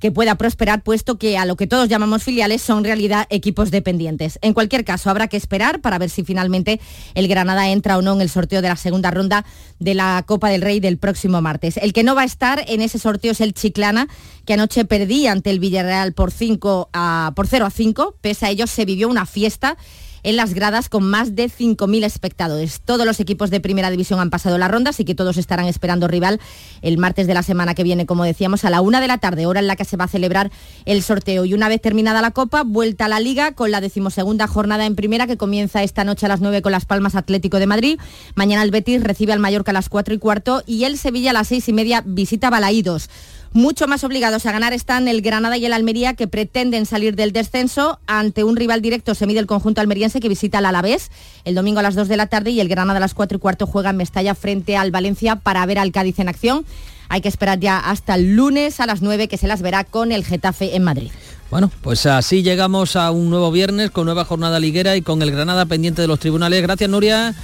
[0.00, 3.70] que pueda prosperar, puesto que a lo que todos llamamos filiales son en realidad equipos
[3.70, 4.38] dependientes.
[4.42, 6.80] En cualquier caso, habrá que esperar para ver si finalmente
[7.14, 9.44] el Granada entra o no en el sorteo de la segunda ronda
[9.78, 11.76] de la Copa del Rey del próximo martes.
[11.76, 14.08] El que no va a estar en ese sorteo es el Chiclana,
[14.46, 18.16] que anoche perdía ante el Villarreal por, 5 a, por 0 a 5.
[18.20, 19.76] Pese a ello, se vivió una fiesta
[20.22, 22.80] en las gradas con más de 5.000 espectadores.
[22.84, 26.08] Todos los equipos de primera división han pasado la ronda, así que todos estarán esperando
[26.08, 26.40] rival
[26.82, 29.46] el martes de la semana que viene, como decíamos, a la una de la tarde,
[29.46, 30.50] hora en la que se va a celebrar
[30.84, 31.44] el sorteo.
[31.44, 34.96] Y una vez terminada la Copa, vuelta a la Liga con la decimosegunda jornada en
[34.96, 37.98] primera que comienza esta noche a las 9 con Las Palmas Atlético de Madrid.
[38.34, 41.34] Mañana el Betis recibe al Mallorca a las 4 y cuarto y el Sevilla a
[41.34, 43.08] las 6 y media visita Balaídos.
[43.52, 47.32] Mucho más obligados a ganar están el Granada y el Almería que pretenden salir del
[47.32, 47.98] descenso.
[48.06, 51.10] Ante un rival directo se mide el conjunto almeriense que visita al Alavés
[51.44, 53.40] el domingo a las 2 de la tarde y el Granada a las 4 y
[53.40, 56.64] cuarto juega en Mestalla frente al Valencia para ver al Cádiz en acción.
[57.08, 60.12] Hay que esperar ya hasta el lunes a las 9 que se las verá con
[60.12, 61.10] el Getafe en Madrid.
[61.50, 65.32] Bueno, pues así llegamos a un nuevo viernes con nueva jornada liguera y con el
[65.32, 66.62] Granada pendiente de los tribunales.
[66.62, 67.34] Gracias, Nuria.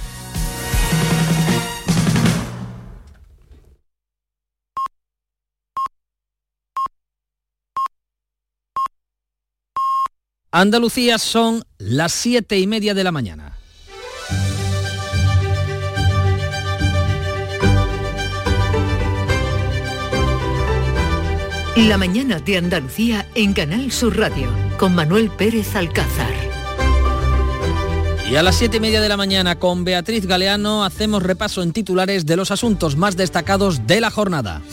[10.59, 13.59] Andalucía son las siete y media de la mañana.
[21.75, 26.33] La mañana de Andalucía en Canal Sur Radio con Manuel Pérez Alcázar.
[28.27, 31.71] Y a las siete y media de la mañana con Beatriz Galeano hacemos repaso en
[31.71, 34.63] titulares de los asuntos más destacados de la jornada.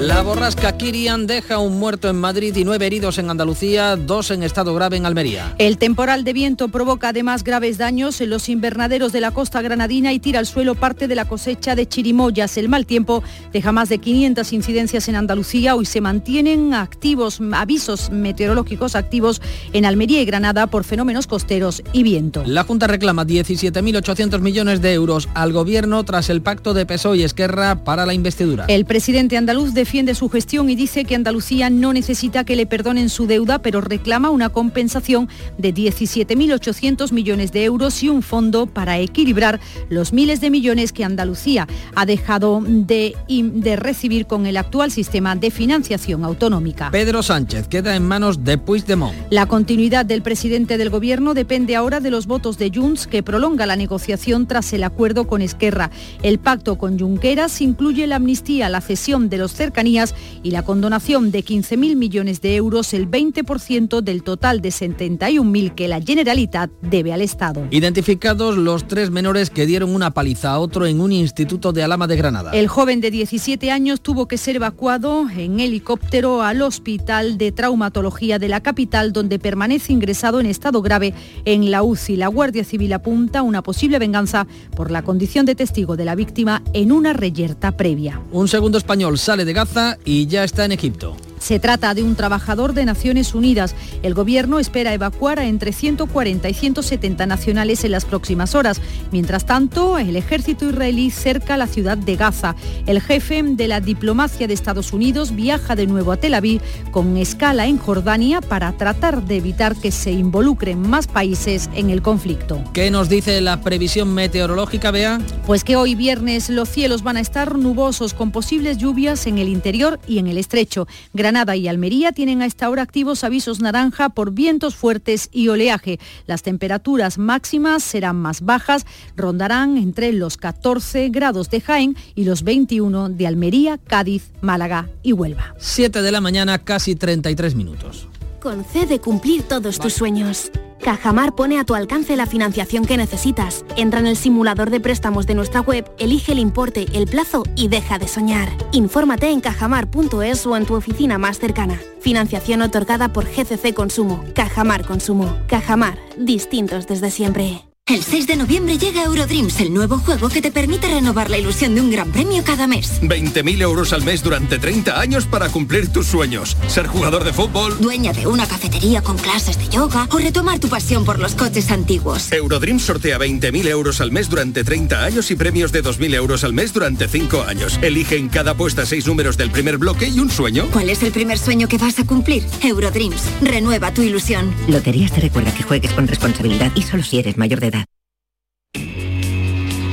[0.00, 4.42] La borrasca Kirian deja un muerto en Madrid y nueve heridos en Andalucía, dos en
[4.42, 5.54] estado grave en Almería.
[5.56, 10.12] El temporal de viento provoca además graves daños en los invernaderos de la costa granadina
[10.12, 12.58] y tira al suelo parte de la cosecha de chirimoyas.
[12.58, 13.22] El mal tiempo
[13.54, 15.74] deja más de 500 incidencias en Andalucía.
[15.74, 19.40] Hoy se mantienen activos avisos meteorológicos activos
[19.72, 22.42] en Almería y Granada por fenómenos costeros y viento.
[22.44, 27.22] La Junta reclama 17.800 millones de euros al gobierno tras el pacto de PSOE y
[27.22, 28.66] Esquerra para la investidura.
[28.68, 32.66] El presidente andaluz de defiende su gestión y dice que Andalucía no necesita que le
[32.66, 38.66] perdonen su deuda, pero reclama una compensación de 17.800 millones de euros y un fondo
[38.66, 44.56] para equilibrar los miles de millones que Andalucía ha dejado de, de recibir con el
[44.56, 46.90] actual sistema de financiación autonómica.
[46.90, 49.14] Pedro Sánchez queda en manos de Puigdemont.
[49.30, 53.66] La continuidad del presidente del gobierno depende ahora de los votos de Junts, que prolonga
[53.66, 55.92] la negociación tras el acuerdo con Esquerra.
[56.24, 61.30] El pacto con Junqueras incluye la amnistía, la cesión de los cercanías y la condonación
[61.30, 67.12] de 15.000 millones de euros, el 20% del total de 71.000 que la Generalitat debe
[67.12, 67.66] al Estado.
[67.70, 72.06] Identificados los tres menores que dieron una paliza a otro en un instituto de Alama
[72.06, 72.52] de Granada.
[72.52, 78.38] El joven de 17 años tuvo que ser evacuado en helicóptero al Hospital de Traumatología
[78.38, 81.12] de la capital, donde permanece ingresado en estado grave
[81.44, 82.16] en la UCI.
[82.16, 86.62] La Guardia Civil apunta una posible venganza por la condición de testigo de la víctima
[86.72, 88.22] en una reyerta previa.
[88.32, 89.65] Un segundo español sale de Gaza
[90.04, 91.16] y ya está en Egipto.
[91.46, 93.76] Se trata de un trabajador de Naciones Unidas.
[94.02, 98.80] El gobierno espera evacuar a entre 140 y 170 nacionales en las próximas horas.
[99.12, 102.56] Mientras tanto, el ejército israelí cerca la ciudad de Gaza.
[102.86, 107.16] El jefe de la diplomacia de Estados Unidos viaja de nuevo a Tel Aviv con
[107.16, 112.60] escala en Jordania para tratar de evitar que se involucren más países en el conflicto.
[112.72, 115.20] ¿Qué nos dice la previsión meteorológica, Bea?
[115.46, 119.46] Pues que hoy viernes los cielos van a estar nubosos con posibles lluvias en el
[119.46, 120.88] interior y en el estrecho.
[121.36, 126.00] Granada y Almería tienen a esta hora activos avisos naranja por vientos fuertes y oleaje.
[126.26, 132.42] Las temperaturas máximas serán más bajas, rondarán entre los 14 grados de Jaén y los
[132.42, 135.54] 21 de Almería, Cádiz, Málaga y Huelva.
[135.58, 138.08] 7 de la mañana, casi 33 minutos.
[138.40, 140.50] Concede cumplir todos tus sueños.
[140.80, 143.64] Cajamar pone a tu alcance la financiación que necesitas.
[143.76, 147.68] Entra en el simulador de préstamos de nuestra web, elige el importe, el plazo y
[147.68, 148.48] deja de soñar.
[148.72, 151.80] Infórmate en cajamar.es o en tu oficina más cercana.
[152.00, 154.24] Financiación otorgada por GCC Consumo.
[154.34, 155.36] Cajamar Consumo.
[155.48, 155.98] Cajamar.
[156.16, 157.66] Distintos desde siempre.
[157.88, 161.76] El 6 de noviembre llega Eurodreams, el nuevo juego que te permite renovar la ilusión
[161.76, 163.00] de un gran premio cada mes.
[163.00, 166.56] 20.000 euros al mes durante 30 años para cumplir tus sueños.
[166.66, 170.68] Ser jugador de fútbol, dueña de una cafetería con clases de yoga o retomar tu
[170.68, 172.32] pasión por los coches antiguos.
[172.32, 176.54] Eurodreams sortea 20.000 euros al mes durante 30 años y premios de 2.000 euros al
[176.54, 177.78] mes durante 5 años.
[177.82, 180.66] Elige en cada apuesta 6 números del primer bloque y un sueño.
[180.72, 182.42] ¿Cuál es el primer sueño que vas a cumplir?
[182.64, 183.22] Eurodreams.
[183.42, 184.52] Renueva tu ilusión.
[184.66, 187.75] Loterías te recuerda que juegues con responsabilidad y solo si eres mayor de edad.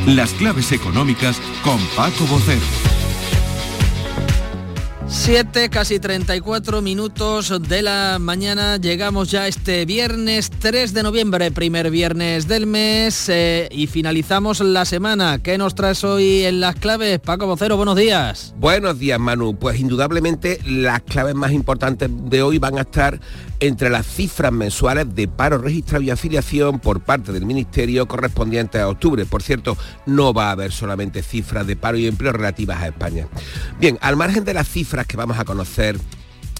[0.05, 3.02] Las claves económicas con Paco Bocero.
[5.13, 8.77] 7, casi 34 minutos de la mañana.
[8.77, 14.85] Llegamos ya este viernes 3 de noviembre, primer viernes del mes eh, y finalizamos la
[14.85, 15.37] semana.
[15.37, 17.19] ¿Qué nos traes hoy en las claves?
[17.19, 18.55] Paco Vocero, buenos días.
[18.57, 19.55] Buenos días, Manu.
[19.55, 23.19] Pues indudablemente las claves más importantes de hoy van a estar
[23.59, 28.89] entre las cifras mensuales de paro registrado y afiliación por parte del Ministerio correspondientes a
[28.89, 29.25] octubre.
[29.25, 33.27] Por cierto, no va a haber solamente cifras de paro y empleo relativas a España.
[33.79, 35.99] Bien, al margen de las cifras que vamos a conocer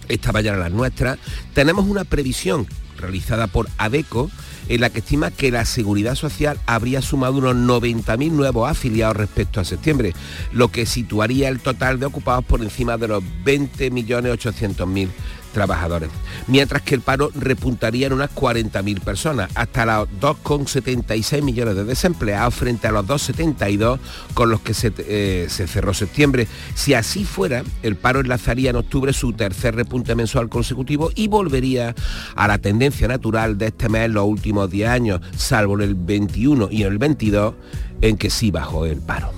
[0.08, 1.18] esta mañana las nuestras,
[1.54, 4.30] tenemos una previsión realizada por ADECO
[4.70, 9.60] en la que estima que la Seguridad Social habría sumado unos 90.000 nuevos afiliados respecto
[9.60, 10.14] a septiembre,
[10.52, 15.10] lo que situaría el total de ocupados por encima de los 20.800.000
[15.54, 16.10] trabajadores,
[16.48, 22.54] mientras que el paro repuntaría en unas 40.000 personas, hasta los 2,76 millones de desempleados
[22.56, 24.00] frente a los 2,72
[24.34, 26.48] con los que se, eh, se, cerró septiembre.
[26.76, 31.96] Si así fuera, el paro enlazaría en octubre su tercer repunte mensual consecutivo y volvería
[32.36, 36.70] a la tendencia natural de este mes los últimos 10 años, salvo en el 21
[36.72, 37.54] y en el 22,
[38.02, 39.32] en que sí bajó el paro.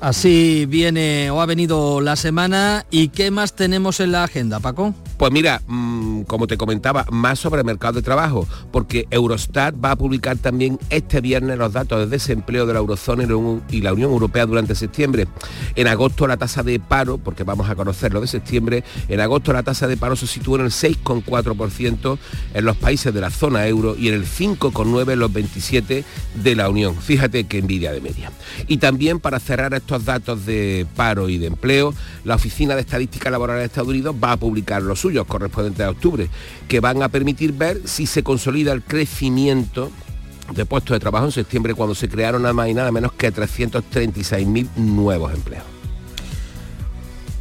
[0.00, 4.94] Así viene o ha venido la semana y qué más tenemos en la agenda, Paco.
[5.18, 9.90] Pues mira, mmm, como te comentaba, más sobre el mercado de trabajo, porque Eurostat va
[9.90, 13.24] a publicar también este viernes los datos de desempleo de la eurozona
[13.68, 15.26] y la Unión Europea durante septiembre.
[15.74, 19.64] En agosto la tasa de paro, porque vamos a conocerlo de septiembre, en agosto la
[19.64, 22.18] tasa de paro se sitúa en el 6,4%
[22.54, 26.04] en los países de la zona euro y en el 5,9% en los 27
[26.42, 26.94] de la Unión.
[26.94, 28.30] Fíjate qué envidia de media.
[28.68, 31.92] Y también para cerrar estos datos de paro y de empleo,
[32.24, 35.90] la Oficina de Estadística Laboral de Estados Unidos va a publicar los suyos correspondientes a
[35.90, 36.28] octubre,
[36.68, 39.90] que van a permitir ver si se consolida el crecimiento
[40.54, 43.32] de puestos de trabajo en septiembre cuando se crearon nada más y nada menos que
[43.32, 45.64] 336.000 nuevos empleos.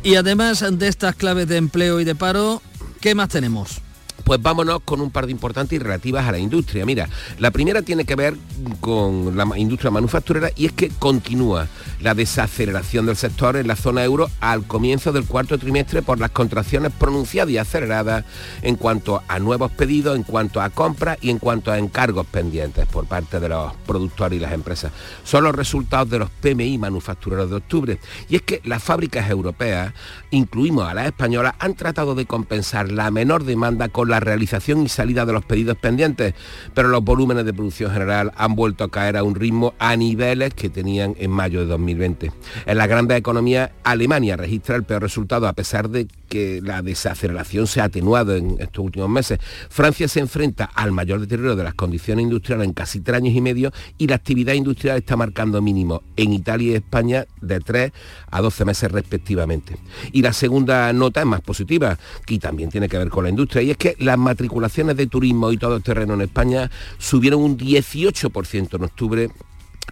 [0.04, 2.62] Y además de estas claves de empleo y de paro,
[3.02, 3.82] ¿qué más tenemos?
[4.28, 6.86] Pues vámonos con un par de importantes y relativas a la industria.
[6.86, 7.08] Mira,
[7.40, 8.36] la primera tiene que ver
[8.82, 11.70] con la industria manufacturera y es que continúa
[12.02, 16.32] la desaceleración del sector en la zona euro al comienzo del cuarto trimestre por las
[16.32, 18.26] contracciones pronunciadas y aceleradas
[18.64, 22.86] en cuanto a nuevos pedidos, en cuanto a compras y en cuanto a encargos pendientes
[22.86, 24.92] por parte de los productores y las empresas.
[25.24, 28.00] Son los resultados de los PMI manufactureros de octubre.
[28.28, 29.94] Y es que las fábricas europeas,
[30.32, 34.90] incluimos a las españolas, han tratado de compensar la menor demanda con la realización y
[34.90, 36.34] salida de los pedidos pendientes,
[36.74, 40.54] pero los volúmenes de producción general han vuelto a caer a un ritmo a niveles
[40.54, 42.32] que tenían en mayo de 2020.
[42.66, 47.68] En las grandes economías, Alemania registra el peor resultado a pesar de que la desaceleración
[47.68, 49.40] se ha atenuado en estos últimos meses.
[49.70, 53.42] Francia se enfrenta al mayor deterioro de las condiciones industriales en casi tres años y
[53.42, 57.92] medio y la actividad industrial está marcando mínimo en Italia y España de 3
[58.32, 59.78] a 12 meses respectivamente.
[60.12, 63.62] Y la segunda nota es más positiva, que también tiene que ver con la industria,
[63.62, 67.58] y es que las matriculaciones de turismo y todo el terreno en España subieron un
[67.58, 69.30] 18% en octubre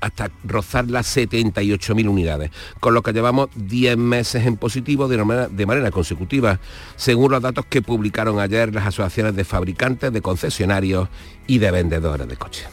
[0.02, 5.92] hasta rozar las 78.000 unidades, con lo que llevamos 10 meses en positivo de manera,
[5.92, 6.60] consecutiva,
[6.96, 11.10] según los datos que publicaron ayer las asociaciones de fabricantes, de concesionarios
[11.48, 12.68] y de vendedores de coches.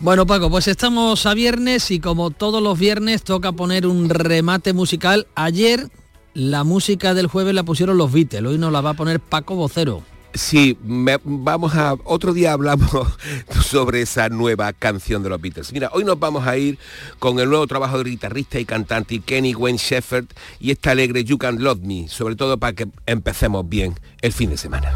[0.00, 4.72] Bueno Paco, pues estamos a viernes y como todos los viernes toca poner un remate
[4.72, 5.26] musical.
[5.34, 5.88] Ayer
[6.34, 9.54] la música del jueves la pusieron los Beatles, hoy nos la va a poner Paco
[9.54, 10.02] Vocero.
[10.34, 12.90] Sí, vamos a otro día hablamos
[13.64, 15.72] sobre esa nueva canción de los Beatles.
[15.72, 16.76] Mira, hoy nos vamos a ir
[17.20, 20.26] con el nuevo trabajo del guitarrista y cantante Kenny Wayne Shepherd
[20.58, 24.50] y esta alegre You Can Love Me, sobre todo para que empecemos bien el fin
[24.50, 24.92] de semana.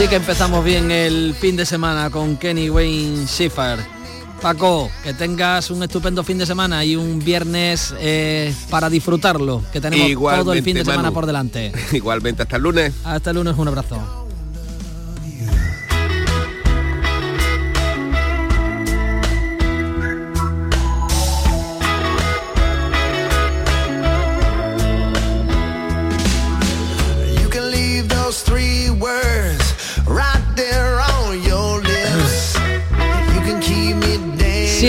[0.00, 3.78] Pues sí que empezamos bien el fin de semana con Kenny Wayne Schiffer.
[4.40, 9.78] Paco, que tengas un estupendo fin de semana y un viernes eh, para disfrutarlo, que
[9.78, 11.12] tenemos Igualmente, todo el fin de semana Manu.
[11.14, 11.70] por delante.
[11.92, 12.94] Igualmente, hasta el lunes.
[13.04, 14.19] Hasta el lunes, un abrazo.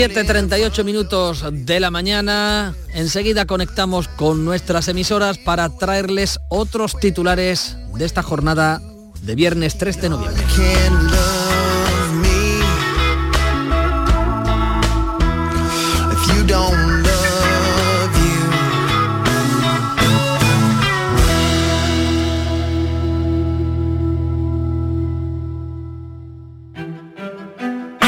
[0.02, 2.74] 7.38 minutos de la mañana.
[2.92, 8.82] Enseguida conectamos con nuestras emisoras para traerles otros titulares de esta jornada
[9.20, 10.42] de viernes 3 de noviembre.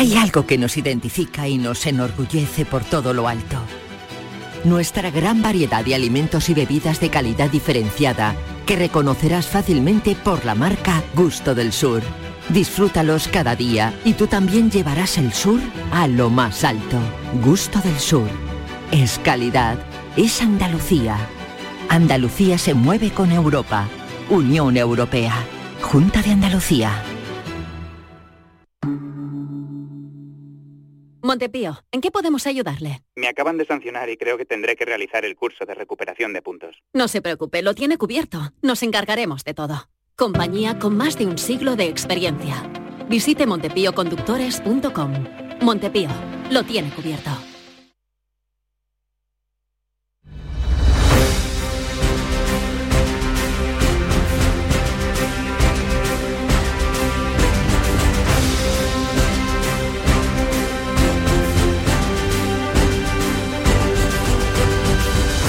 [0.05, 3.57] Hay algo que nos identifica y nos enorgullece por todo lo alto.
[4.63, 8.37] Nuestra gran variedad de alimentos y bebidas de calidad diferenciada
[8.67, 12.03] que reconocerás fácilmente por la marca Gusto del Sur.
[12.51, 15.59] Disfrútalos cada día y tú también llevarás el sur
[15.91, 16.99] a lo más alto.
[17.43, 18.29] Gusto del Sur.
[18.91, 19.79] Es calidad.
[20.19, 21.17] Es Andalucía.
[21.89, 23.89] Andalucía se mueve con Europa.
[24.29, 25.35] Unión Europea.
[25.81, 26.93] Junta de Andalucía.
[31.25, 33.03] Montepío, ¿en qué podemos ayudarle?
[33.17, 36.43] Me acaban de sancionar y creo que tendré que realizar el curso de recuperación de
[36.43, 36.77] puntos.
[36.93, 38.53] No se preocupe, lo tiene cubierto.
[38.61, 39.89] Nos encargaremos de todo.
[40.17, 42.71] Compañía con más de un siglo de experiencia.
[43.09, 45.13] Visite montepíoconductores.com.
[45.63, 46.11] Montepío,
[46.51, 47.31] lo tiene cubierto.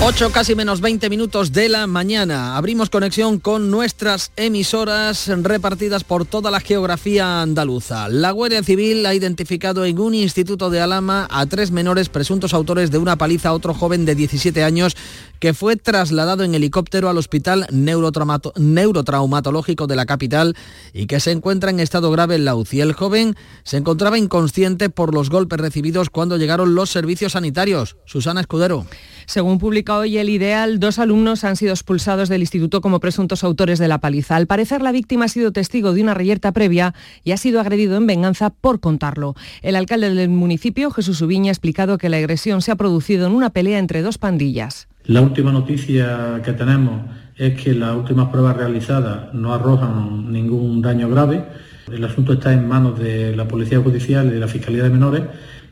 [0.02, 2.58] Ocho casi menos 20 minutos de la mañana.
[2.58, 8.08] Abrimos conexión con nuestras emisoras repartidas por toda la geografía andaluza.
[8.10, 12.92] La Guardia Civil ha identificado en un instituto de Alama a tres menores presuntos autores
[12.92, 14.96] de una paliza a otro joven de 17 años
[15.40, 20.56] que fue trasladado en helicóptero al Hospital Neurotraumatológico de la capital
[20.94, 22.82] y que se encuentra en estado grave en la UCI.
[22.82, 27.98] El joven se encontraba inconsciente por los golpes recibidos cuando llegaron los servicios sanitarios.
[28.06, 28.86] Susana Escudero.
[29.28, 33.80] Según publica hoy el Ideal, dos alumnos han sido expulsados del instituto como presuntos autores
[33.80, 34.36] de la paliza.
[34.36, 37.98] Al parecer, la víctima ha sido testigo de una reyerta previa y ha sido agredido
[37.98, 39.36] en venganza por contarlo.
[39.62, 43.34] El alcalde del municipio, Jesús Ubiña, ha explicado que la agresión se ha producido en
[43.34, 44.88] una pelea entre dos pandillas.
[45.06, 47.02] La última noticia que tenemos
[47.38, 51.46] es que las últimas pruebas realizadas no arrojan ningún daño grave.
[51.92, 55.24] El asunto está en manos de la Policía Judicial y de la Fiscalía de Menores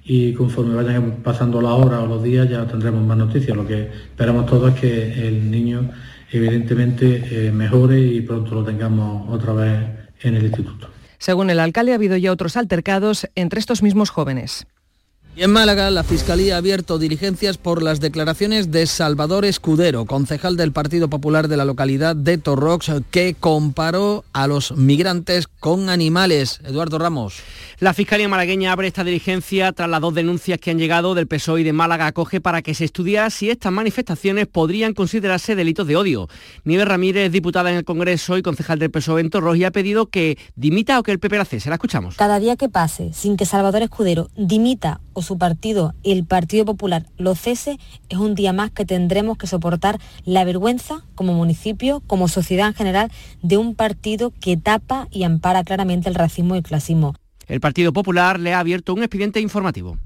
[0.05, 3.55] y conforme vayan pasando las horas o los días ya tendremos más noticias.
[3.55, 5.91] Lo que esperamos todos es que el niño
[6.31, 9.79] evidentemente eh, mejore y pronto lo tengamos otra vez
[10.21, 10.89] en el instituto.
[11.19, 14.67] Según el alcalde, ha habido ya otros altercados entre estos mismos jóvenes.
[15.35, 20.57] Y en Málaga, la Fiscalía ha abierto diligencias por las declaraciones de Salvador Escudero, concejal
[20.57, 26.59] del Partido Popular de la localidad de Torrox, que comparó a los migrantes con animales.
[26.63, 27.39] Eduardo Ramos.
[27.79, 31.61] La Fiscalía malagueña abre esta diligencia tras las dos denuncias que han llegado del PSOE
[31.61, 35.95] y de Málaga acoge para que se estudiara si estas manifestaciones podrían considerarse delitos de
[35.95, 36.29] odio.
[36.63, 40.05] Nieves Ramírez, diputada en el Congreso y concejal del PSOE en Torrox, y ha pedido
[40.05, 41.69] que dimita o que el PP la cese.
[41.69, 42.17] La escuchamos.
[42.17, 47.05] Cada día que pase sin que Salvador Escudero dimita o su partido el Partido Popular
[47.17, 52.27] lo cese, es un día más que tendremos que soportar la vergüenza como municipio, como
[52.27, 53.11] sociedad en general,
[53.41, 57.15] de un partido que tapa y ampara claramente el racismo y el clasismo.
[57.47, 59.97] El Partido Popular le ha abierto un expediente informativo.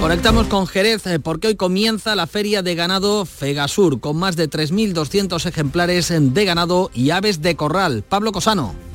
[0.00, 4.48] Conectamos con Jerez eh, porque hoy comienza la feria de ganado Fegasur con más de
[4.48, 8.04] 3.200 ejemplares de ganado y aves de corral.
[8.06, 8.85] Pablo Cosano.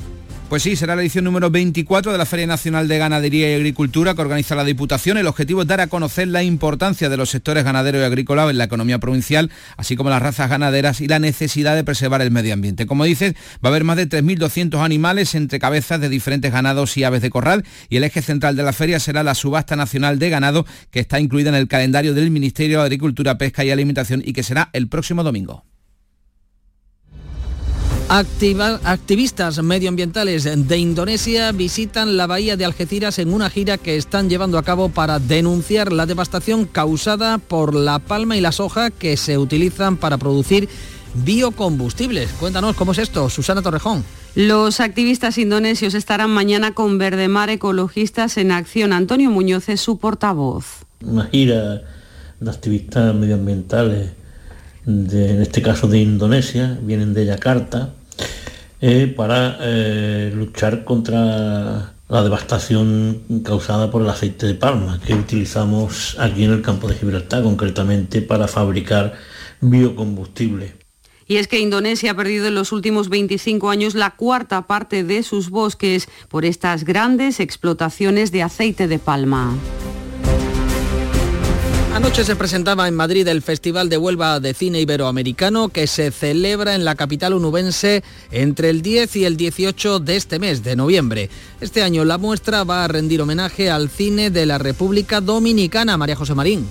[0.52, 4.14] Pues sí, será la edición número 24 de la Feria Nacional de Ganadería y Agricultura
[4.14, 5.16] que organiza la Diputación.
[5.16, 8.58] El objetivo es dar a conocer la importancia de los sectores ganadero y agrícola en
[8.58, 12.52] la economía provincial, así como las razas ganaderas y la necesidad de preservar el medio
[12.52, 12.84] ambiente.
[12.84, 13.32] Como dices,
[13.64, 17.30] va a haber más de 3.200 animales entre cabezas de diferentes ganados y aves de
[17.30, 21.00] corral y el eje central de la feria será la subasta nacional de ganado que
[21.00, 24.68] está incluida en el calendario del Ministerio de Agricultura, Pesca y Alimentación y que será
[24.74, 25.64] el próximo domingo
[28.08, 34.58] activistas medioambientales de Indonesia visitan la bahía de Algeciras en una gira que están llevando
[34.58, 39.38] a cabo para denunciar la devastación causada por la palma y la soja que se
[39.38, 40.68] utilizan para producir
[41.14, 42.30] biocombustibles.
[42.40, 44.04] Cuéntanos cómo es esto, Susana Torrejón.
[44.34, 48.92] Los activistas indonesios estarán mañana con Verdemar Ecologistas en acción.
[48.92, 50.86] Antonio Muñoz es su portavoz.
[51.04, 51.82] Una gira
[52.40, 54.10] de activistas medioambientales,
[54.86, 57.94] en este caso de Indonesia, vienen de Yakarta,
[58.80, 66.16] eh, para eh, luchar contra la devastación causada por el aceite de palma que utilizamos
[66.18, 69.14] aquí en el campo de Gibraltar, concretamente para fabricar
[69.60, 70.74] biocombustible.
[71.26, 75.22] Y es que Indonesia ha perdido en los últimos 25 años la cuarta parte de
[75.22, 79.54] sus bosques por estas grandes explotaciones de aceite de palma.
[81.94, 86.74] Anoche se presentaba en Madrid el Festival de Huelva de Cine Iberoamericano que se celebra
[86.74, 91.28] en la capital unubense entre el 10 y el 18 de este mes de noviembre.
[91.60, 96.16] Este año la muestra va a rendir homenaje al cine de la República Dominicana, María
[96.16, 96.66] José Marín.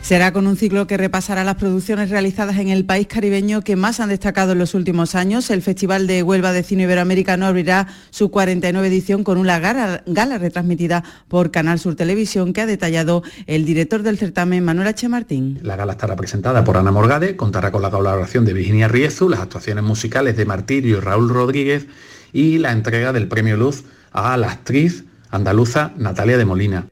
[0.00, 4.00] Será con un ciclo que repasará las producciones realizadas en el país caribeño que más
[4.00, 5.50] han destacado en los últimos años.
[5.50, 10.38] El Festival de Huelva de Cine Iberoamericano abrirá su 49 edición con una gala, gala
[10.38, 15.08] retransmitida por Canal Sur Televisión que ha detallado el director del certamen, Manuel H.
[15.10, 15.58] Martín.
[15.62, 19.40] La gala estará presentada por Ana Morgade, contará con la colaboración de Virginia Riezu, las
[19.40, 21.86] actuaciones musicales de Martirio y Raúl Rodríguez
[22.32, 26.86] y la entrega del premio Luz a la actriz andaluza Natalia de Molina.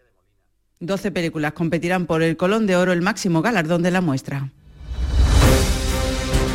[0.81, 4.51] 12 películas competirán por el Colón de Oro, el máximo galardón de la muestra.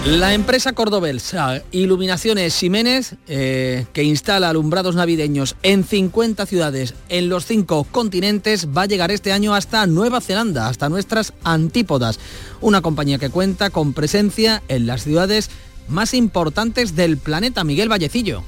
[0.06, 7.46] La empresa cordobesa Iluminaciones Ximénez, eh, que instala alumbrados navideños en 50 ciudades en los
[7.46, 12.20] cinco continentes, va a llegar este año hasta Nueva Zelanda, hasta nuestras antípodas.
[12.62, 15.52] Una compañía que cuenta con presencia en las ciudades
[15.88, 17.64] más importantes del planeta.
[17.64, 18.44] Miguel Vallecillo.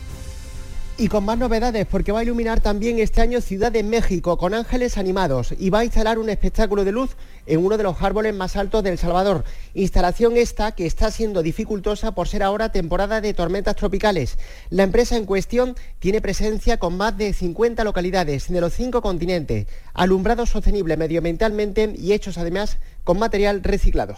[0.95, 4.53] Y con más novedades porque va a iluminar también este año Ciudad de México con
[4.53, 7.17] ángeles animados y va a instalar un espectáculo de luz
[7.47, 9.43] en uno de los árboles más altos del Salvador.
[9.73, 14.37] Instalación esta que está siendo dificultosa por ser ahora temporada de tormentas tropicales.
[14.69, 19.65] La empresa en cuestión tiene presencia con más de 50 localidades de los cinco continentes,
[19.95, 24.15] alumbrado sostenible medioambientalmente y hechos además con material reciclado.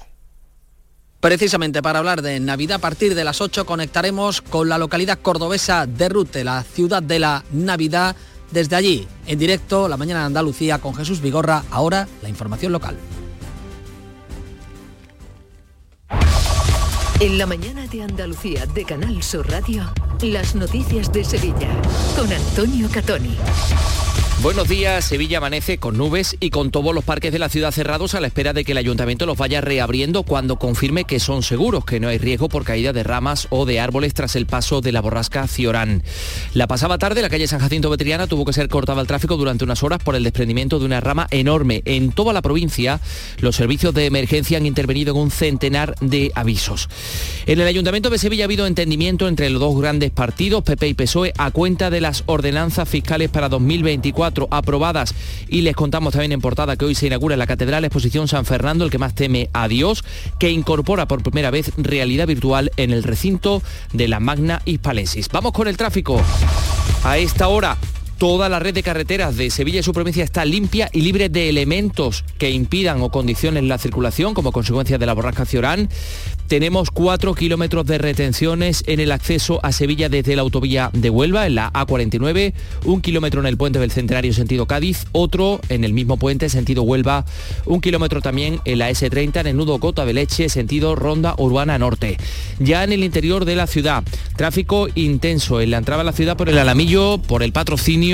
[1.26, 5.88] Precisamente para hablar de Navidad a partir de las 8 conectaremos con la localidad cordobesa
[5.88, 8.16] de Rute, la ciudad de la Navidad.
[8.52, 11.64] Desde allí, en directo, la mañana de Andalucía con Jesús Vigorra.
[11.72, 12.96] Ahora, la información local.
[17.20, 21.70] En la mañana de Andalucía de Canal Sur Radio, las noticias de Sevilla
[22.16, 23.36] con Antonio Catoni.
[24.42, 28.14] Buenos días, Sevilla amanece con nubes y con todos los parques de la ciudad cerrados
[28.14, 31.86] a la espera de que el ayuntamiento los vaya reabriendo cuando confirme que son seguros,
[31.86, 34.92] que no hay riesgo por caída de ramas o de árboles tras el paso de
[34.92, 36.04] la borrasca Ciorán.
[36.54, 39.64] La pasada tarde la calle San Jacinto Vetriana tuvo que ser cortada al tráfico durante
[39.64, 41.82] unas horas por el desprendimiento de una rama enorme.
[41.86, 43.00] En toda la provincia
[43.40, 46.90] los servicios de emergencia han intervenido en un centenar de avisos.
[47.48, 50.94] En el ayuntamiento de Sevilla ha habido entendimiento entre los dos grandes partidos, PP y
[50.94, 55.16] PSOE, a cuenta de las ordenanzas fiscales para 2024 aprobadas
[55.48, 58.46] y les contamos también en portada que hoy se inaugura en la Catedral Exposición San
[58.46, 60.04] Fernando, el que más teme a Dios,
[60.40, 63.62] que incorpora por primera vez realidad virtual en el recinto
[63.94, 65.30] de la Magna Hispalensis.
[65.30, 66.22] Vamos con el tráfico.
[67.04, 67.78] A esta hora
[68.18, 71.50] Toda la red de carreteras de Sevilla y su provincia está limpia y libre de
[71.50, 75.90] elementos que impidan o condicionen la circulación como consecuencia de la borrasca Ciorán.
[76.48, 81.48] Tenemos cuatro kilómetros de retenciones en el acceso a Sevilla desde la autovía de Huelva,
[81.48, 82.54] en la A49,
[82.86, 86.84] un kilómetro en el puente del Centenario sentido Cádiz, otro en el mismo puente sentido
[86.84, 87.26] Huelva,
[87.66, 91.80] un kilómetro también en la S30 en el nudo Cota de Leche sentido Ronda Urbana
[91.80, 92.18] Norte.
[92.60, 94.04] Ya en el interior de la ciudad,
[94.38, 98.05] tráfico intenso en la entrada a la ciudad por el Alamillo, por el patrocinio,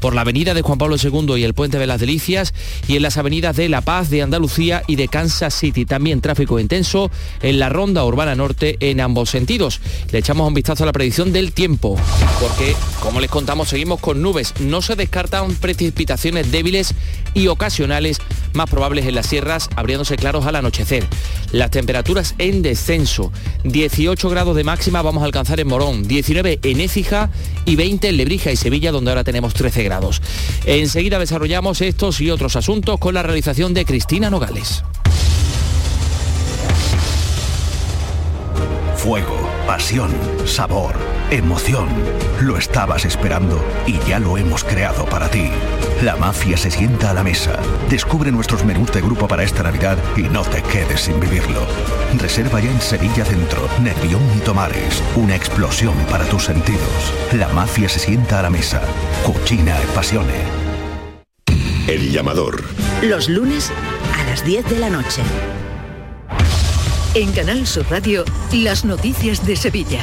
[0.00, 2.52] por la avenida de Juan Pablo II y el puente de las Delicias
[2.86, 5.86] y en las avenidas de La Paz, de Andalucía y de Kansas City.
[5.86, 7.10] También tráfico intenso
[7.40, 9.80] en la ronda urbana norte en ambos sentidos.
[10.10, 11.96] Le echamos un vistazo a la predicción del tiempo,
[12.40, 14.54] porque, como les contamos, seguimos con nubes.
[14.60, 16.94] No se descartan precipitaciones débiles
[17.34, 18.18] y ocasionales
[18.52, 21.06] más probables en las sierras, abriéndose claros al anochecer.
[21.52, 23.32] Las temperaturas en descenso.
[23.64, 27.30] 18 grados de máxima vamos a alcanzar en Morón, 19 en Écija
[27.64, 30.22] y 20 en Lebrija y Sevilla, donde tenemos 13 grados.
[30.64, 34.82] Enseguida desarrollamos estos y otros asuntos con la realización de Cristina Nogales.
[38.96, 40.10] Fuego, pasión,
[40.44, 40.94] sabor,
[41.30, 41.88] emoción.
[42.40, 45.50] Lo estabas esperando y ya lo hemos creado para ti.
[46.02, 47.58] La mafia se sienta a la mesa.
[47.88, 51.60] Descubre nuestros menús de grupo para esta Navidad y no te quedes sin vivirlo.
[52.18, 55.02] Reserva ya en Sevilla Centro, Nervión y Tomares.
[55.16, 57.14] Una explosión para tus sentidos.
[57.32, 58.82] La mafia se sienta a la mesa.
[59.24, 60.62] Cucina e pasione.
[61.86, 62.62] El llamador.
[63.02, 63.70] Los lunes
[64.18, 65.22] a las 10 de la noche.
[67.14, 70.00] En Canal Sur Radio, las noticias de Sevilla.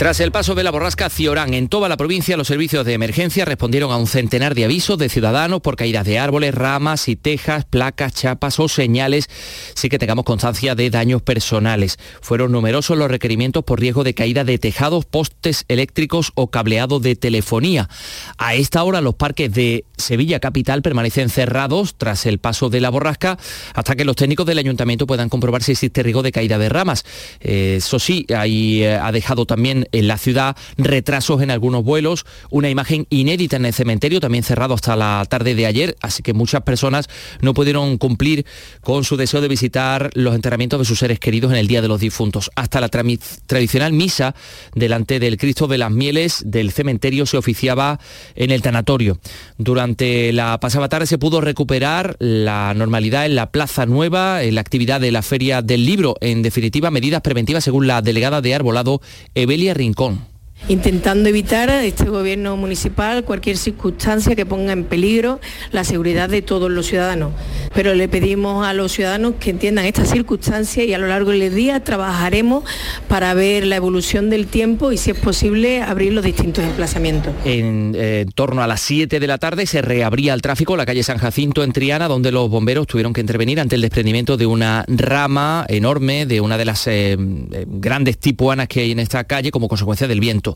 [0.00, 3.44] Tras el paso de la borrasca Ciorán en toda la provincia, los servicios de emergencia
[3.44, 7.66] respondieron a un centenar de avisos de ciudadanos por caídas de árboles, ramas y tejas,
[7.66, 9.28] placas, chapas o señales,
[9.74, 11.98] sí que tengamos constancia de daños personales.
[12.22, 17.14] Fueron numerosos los requerimientos por riesgo de caída de tejados, postes eléctricos o cableado de
[17.14, 17.90] telefonía.
[18.38, 22.88] A esta hora los parques de Sevilla Capital permanecen cerrados tras el paso de la
[22.88, 23.36] borrasca
[23.74, 27.04] hasta que los técnicos del ayuntamiento puedan comprobar si existe riesgo de caída de ramas.
[27.40, 32.26] Eh, eso sí, ahí eh, ha dejado también en la ciudad, retrasos en algunos vuelos,
[32.50, 36.32] una imagen inédita en el cementerio, también cerrado hasta la tarde de ayer, así que
[36.32, 37.08] muchas personas
[37.40, 38.46] no pudieron cumplir
[38.80, 41.88] con su deseo de visitar los enterramientos de sus seres queridos en el Día de
[41.88, 42.50] los Difuntos.
[42.54, 44.34] Hasta la tradicional misa
[44.74, 48.00] delante del Cristo de las Mieles del cementerio se oficiaba
[48.34, 49.18] en el tanatorio.
[49.58, 54.60] Durante la pasada tarde se pudo recuperar la normalidad en la Plaza Nueva, en la
[54.60, 59.00] actividad de la Feria del Libro, en definitiva medidas preventivas según la delegada de Arbolado,
[59.34, 60.29] Evelia Rincón
[60.68, 65.40] intentando evitar este gobierno municipal cualquier circunstancia que ponga en peligro
[65.72, 67.32] la seguridad de todos los ciudadanos.
[67.74, 71.54] Pero le pedimos a los ciudadanos que entiendan esta circunstancia y a lo largo del
[71.54, 72.64] día trabajaremos
[73.08, 77.32] para ver la evolución del tiempo y si es posible abrir los distintos emplazamientos.
[77.44, 80.86] En eh, torno a las 7 de la tarde se reabría el tráfico en la
[80.86, 84.46] calle San Jacinto en Triana, donde los bomberos tuvieron que intervenir ante el desprendimiento de
[84.46, 87.16] una rama enorme de una de las eh,
[87.52, 90.49] eh, grandes tipuanas que hay en esta calle como consecuencia del viento.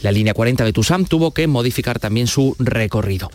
[0.00, 3.30] La línea 40 de Tusam tuvo que modificar también su recorrido.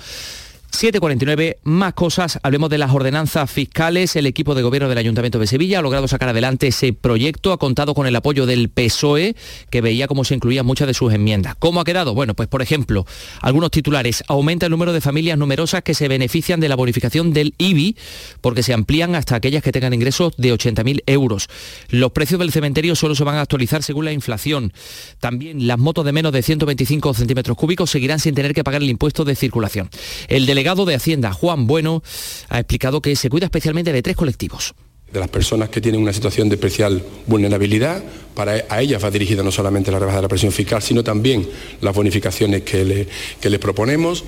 [0.72, 2.40] 7.49, más cosas.
[2.44, 4.16] Hablemos de las ordenanzas fiscales.
[4.16, 7.52] El equipo de gobierno del Ayuntamiento de Sevilla ha logrado sacar adelante ese proyecto.
[7.52, 9.36] Ha contado con el apoyo del PSOE,
[9.70, 11.56] que veía cómo se incluían muchas de sus enmiendas.
[11.60, 12.16] ¿Cómo ha quedado?
[12.16, 13.06] Bueno, pues por ejemplo,
[13.42, 14.24] algunos titulares.
[14.28, 17.98] Aumenta el número de familias numerosas que se benefician de la bonificación del IBI,
[18.40, 21.48] porque se amplían hasta aquellas que tengan ingresos de 80.000 euros.
[21.90, 24.74] Los precios del cementerio solo se van a actualizar según la inflación.
[25.20, 28.90] También las motos de menos de 125 centímetros cúbicos seguirán sin tener que pagar el
[28.90, 29.90] impuesto de circulación.
[30.28, 32.04] El delegado de Hacienda, Juan Bueno,
[32.48, 34.76] ha explicado que se cuida especialmente de tres colectivos
[35.12, 38.04] de las personas que tienen una situación de especial vulnerabilidad.
[38.36, 41.50] Para a ellas va dirigida no solamente la rebaja de la presión fiscal, sino también
[41.82, 43.08] las bonificaciones que le,
[43.42, 44.24] que le proponemos.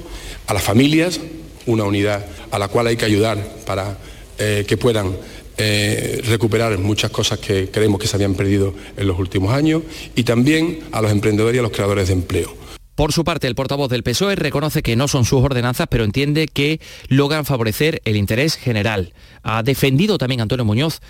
[0.48, 1.22] A las familias,
[1.68, 3.98] una unidad a la cual hay que ayudar para
[4.40, 5.16] eh, que puedan
[5.58, 9.84] eh, recuperar muchas cosas que creemos que se habían perdido en los últimos años.
[10.16, 12.63] Y también a los emprendedores y a los creadores de empleo.
[12.96, 16.48] Por su parte, el portavoz del PSOE reconoce que no son sus ordenanzas, pero entiende
[16.48, 19.14] que logran favorecer el interés general.
[19.42, 21.02] Ha defendido también Antonio Muñoz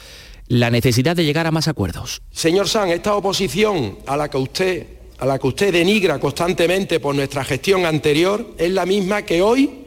[0.48, 2.22] la necesidad de llegar a más acuerdos.
[2.32, 4.88] Señor San, esta oposición a la que usted
[5.20, 9.84] a la que usted denigra constantemente por nuestra gestión anterior es la misma que hoy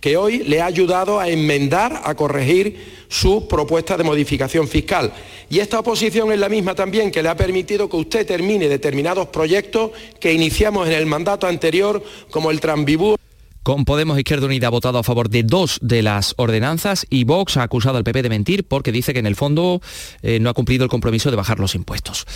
[0.00, 5.12] que hoy le ha ayudado a enmendar, a corregir su propuesta de modificación fiscal.
[5.50, 9.26] Y esta oposición es la misma también que le ha permitido que usted termine determinados
[9.28, 13.16] proyectos que iniciamos en el mandato anterior, como el Transbibú.
[13.62, 17.58] Con Podemos Izquierda Unida ha votado a favor de dos de las ordenanzas y Vox
[17.58, 19.82] ha acusado al PP de mentir porque dice que en el fondo
[20.22, 22.26] eh, no ha cumplido el compromiso de bajar los impuestos.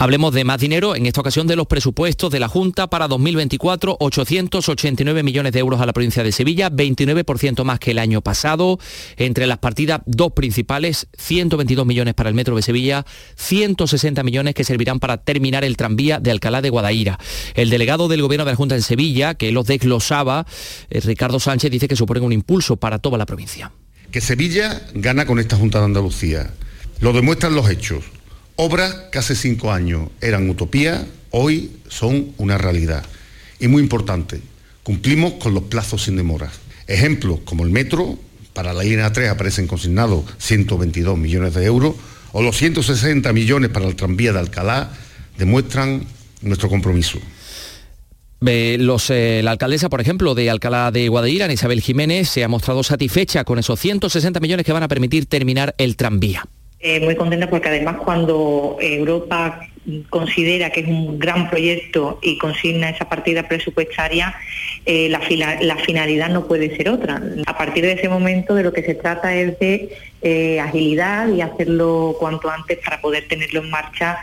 [0.00, 3.98] Hablemos de más dinero, en esta ocasión de los presupuestos de la Junta para 2024,
[4.00, 8.78] 889 millones de euros a la provincia de Sevilla, 29% más que el año pasado.
[9.18, 13.04] Entre las partidas dos principales, 122 millones para el Metro de Sevilla,
[13.36, 17.18] 160 millones que servirán para terminar el tranvía de Alcalá de Guadaira.
[17.52, 20.46] El delegado del Gobierno de la Junta en Sevilla, que los desglosaba,
[20.88, 23.70] eh, Ricardo Sánchez, dice que suponen un impulso para toda la provincia.
[24.10, 26.54] Que Sevilla gana con esta Junta de Andalucía.
[27.00, 28.02] Lo demuestran los hechos
[28.62, 33.06] Obras que hace cinco años eran utopía, hoy son una realidad.
[33.58, 34.42] Y muy importante,
[34.82, 36.60] cumplimos con los plazos sin demoras.
[36.86, 38.18] Ejemplos como el metro,
[38.52, 41.94] para la línea 3 aparecen consignados 122 millones de euros,
[42.32, 44.92] o los 160 millones para el tranvía de Alcalá,
[45.38, 46.04] demuestran
[46.42, 47.18] nuestro compromiso.
[48.46, 53.42] Eh, la alcaldesa, por ejemplo, de Alcalá de Guadaira, Isabel Jiménez, se ha mostrado satisfecha
[53.44, 56.46] con esos 160 millones que van a permitir terminar el tranvía.
[56.82, 59.60] Eh, muy contenta porque además cuando Europa
[60.08, 64.34] considera que es un gran proyecto y consigna esa partida presupuestaria,
[64.86, 65.20] eh, la,
[65.76, 67.20] finalidad no puede ser otra.
[67.46, 69.90] A partir de ese momento de lo que se trata es de
[70.22, 74.18] eh, agilidad y hacerlo cuanto antes para poder tenerlo en marcha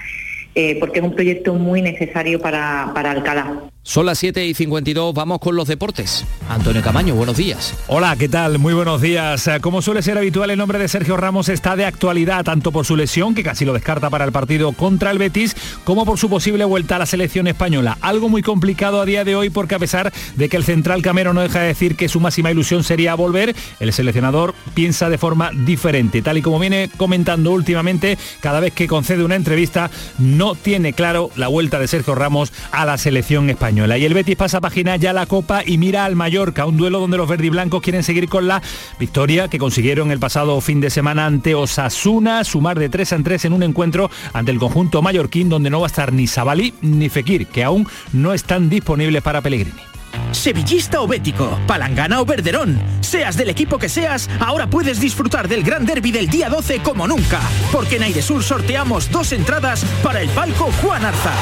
[0.79, 3.69] porque es un proyecto muy necesario para, para Alcalá.
[3.87, 6.25] Son las 7 y 52, vamos con los deportes.
[6.49, 7.73] Antonio Camaño, buenos días.
[7.87, 8.59] Hola, ¿qué tal?
[8.59, 9.47] Muy buenos días.
[9.47, 12.85] Eh, como suele ser habitual, el nombre de Sergio Ramos está de actualidad, tanto por
[12.85, 16.29] su lesión, que casi lo descarta para el partido contra el Betis, como por su
[16.29, 17.97] posible vuelta a la selección española.
[18.01, 21.33] Algo muy complicado a día de hoy porque a pesar de que el central Camero
[21.33, 25.51] no deja de decir que su máxima ilusión sería volver, el seleccionador piensa de forma
[25.53, 26.21] diferente.
[26.21, 31.29] Tal y como viene comentando últimamente, cada vez que concede una entrevista, no tiene claro
[31.37, 33.76] la vuelta de Sergio Ramos a la selección española.
[33.77, 37.15] Y el Betis pasa página ya la Copa y mira al Mallorca, un duelo donde
[37.15, 38.59] los verdiblancos quieren seguir con la
[38.99, 43.45] victoria que consiguieron el pasado fin de semana ante Osasuna, sumar de 3 en 3
[43.45, 47.07] en un encuentro ante el conjunto mallorquín donde no va a estar ni Sabalí ni
[47.09, 49.96] Fekir, que aún no están disponibles para Pellegrini.
[50.31, 52.79] Sevillista o bético, palangana o verderón.
[53.01, 57.07] Seas del equipo que seas, ahora puedes disfrutar del gran derby del día 12 como
[57.07, 57.39] nunca,
[57.71, 61.33] porque en Airesur sorteamos dos entradas para el palco Juan Arza.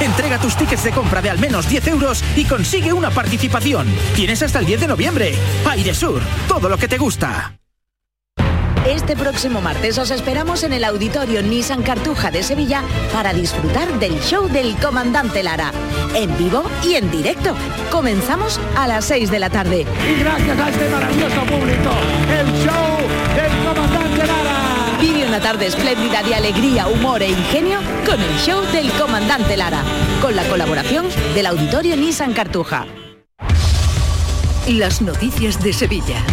[0.00, 3.86] Entrega tus tickets de compra de al menos 10 euros y consigue una participación.
[4.14, 5.34] Tienes hasta el 10 de noviembre.
[5.68, 7.61] Airesur, todo lo que te gusta.
[8.86, 14.20] Este próximo martes os esperamos en el auditorio Nissan Cartuja de Sevilla para disfrutar del
[14.20, 15.70] show del comandante Lara,
[16.16, 17.54] en vivo y en directo.
[17.92, 19.86] Comenzamos a las 6 de la tarde.
[20.10, 21.90] Y gracias a este maravilloso público,
[22.28, 22.98] el show
[23.36, 24.98] del comandante Lara.
[25.00, 29.84] Vive una tarde espléndida de alegría, humor e ingenio con el show del comandante Lara,
[30.20, 32.86] con la colaboración del auditorio Nissan Cartuja.
[34.66, 36.24] Las noticias de Sevilla.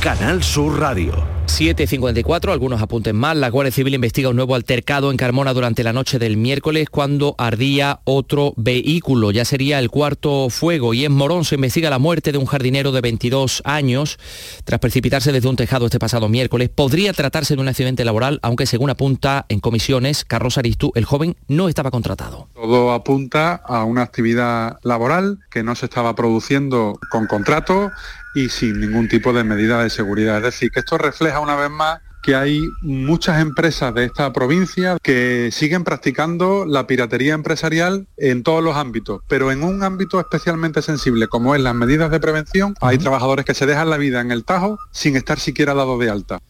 [0.00, 1.31] Canal Sur Radio.
[1.60, 3.36] 7.54, algunos apuntes más.
[3.36, 7.34] La Guardia Civil investiga un nuevo altercado en Carmona durante la noche del miércoles cuando
[7.36, 9.32] ardía otro vehículo.
[9.32, 12.90] Ya sería el cuarto fuego y en Morón se investiga la muerte de un jardinero
[12.90, 14.18] de 22 años
[14.64, 16.70] tras precipitarse desde un tejado este pasado miércoles.
[16.70, 21.36] Podría tratarse de un accidente laboral, aunque según apunta en comisiones Carlos Aristú, el joven
[21.48, 22.48] no estaba contratado.
[22.54, 27.90] Todo apunta a una actividad laboral que no se estaba produciendo con contrato
[28.34, 30.38] y sin ningún tipo de medida de seguridad.
[30.38, 34.96] Es decir, que esto refleja una vez más que hay muchas empresas de esta provincia
[35.02, 40.82] que siguen practicando la piratería empresarial en todos los ámbitos, pero en un ámbito especialmente
[40.82, 44.30] sensible como es las medidas de prevención, hay trabajadores que se dejan la vida en
[44.30, 46.40] el Tajo sin estar siquiera dado de alta.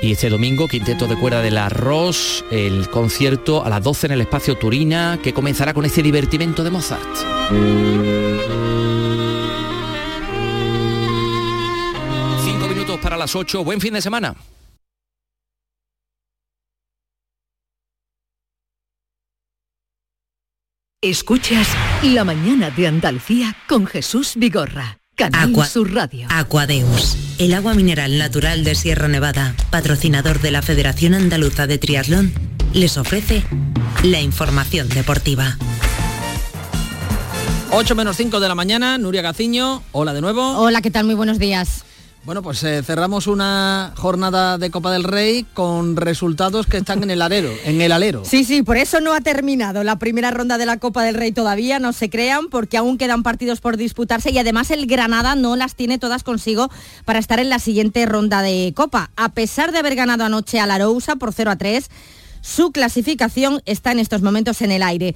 [0.00, 4.20] Y este domingo, Quinteto de Cuerda del Arroz, el concierto a las 12 en el
[4.20, 7.02] espacio Turina, que comenzará con este divertimento de Mozart.
[13.28, 13.62] Las 8.
[13.62, 14.34] Buen fin de semana.
[21.00, 21.68] Escuchas
[22.02, 24.98] La mañana de Andalucía con Jesús Vigorra.
[25.14, 26.28] Canal Aqua- Sur Radio.
[26.30, 32.32] Aquadeus, el agua mineral natural de Sierra Nevada, patrocinador de la Federación Andaluza de Triatlón,
[32.72, 33.42] les ofrece
[34.04, 35.56] la información deportiva.
[37.72, 40.56] 8 menos 5 de la mañana, Nuria Gaciño, hola de nuevo.
[40.58, 41.04] Hola, ¿qué tal?
[41.04, 41.84] Muy buenos días.
[42.28, 47.10] Bueno, pues eh, cerramos una jornada de Copa del Rey con resultados que están en
[47.10, 48.22] el alero, en el alero.
[48.26, 51.32] Sí, sí, por eso no ha terminado la primera ronda de la Copa del Rey
[51.32, 55.56] todavía, no se crean, porque aún quedan partidos por disputarse y además el Granada no
[55.56, 56.68] las tiene todas consigo
[57.06, 59.10] para estar en la siguiente ronda de Copa.
[59.16, 61.88] A pesar de haber ganado anoche a la Arousa por 0 a 3,
[62.42, 65.14] su clasificación está en estos momentos en el aire.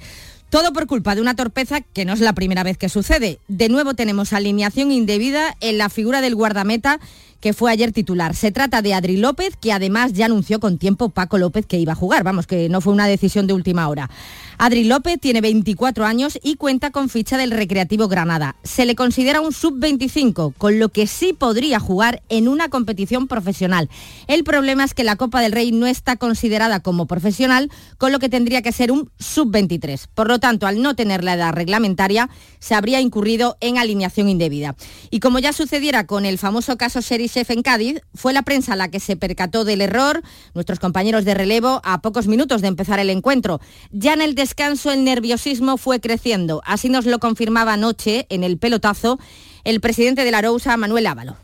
[0.53, 3.39] Todo por culpa de una torpeza que no es la primera vez que sucede.
[3.47, 6.99] De nuevo tenemos alineación indebida en la figura del guardameta
[7.43, 8.37] que fue ayer titular.
[8.37, 11.91] Se trata de Adri López, que además ya anunció con tiempo Paco López que iba
[11.91, 12.23] a jugar.
[12.23, 14.09] Vamos, que no fue una decisión de última hora.
[14.57, 18.55] Adri López tiene 24 años y cuenta con ficha del Recreativo Granada.
[18.63, 23.89] Se le considera un sub-25, con lo que sí podría jugar en una competición profesional.
[24.27, 28.19] El problema es que la Copa del Rey no está considerada como profesional, con lo
[28.19, 30.07] que tendría que ser un sub-23.
[30.13, 32.29] Por lo tanto, al no tener la edad reglamentaria,
[32.59, 34.77] se habría incurrido en alineación indebida.
[35.09, 37.01] Y como ya sucediera con el famoso caso
[37.33, 40.21] Sheriff en Cádiz, fue la prensa la que se percató del error,
[40.53, 43.59] nuestros compañeros de relevo, a pocos minutos de empezar el encuentro.
[43.91, 46.61] Ya en el descanso el nerviosismo fue creciendo.
[46.65, 49.17] Así nos lo confirmaba anoche en el pelotazo
[49.63, 51.37] el presidente de la Arousa, Manuel Ávalo.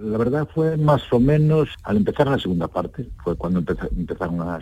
[0.00, 4.40] La verdad fue más o menos al empezar la segunda parte, fue cuando empeza- empezaron
[4.40, 4.60] a,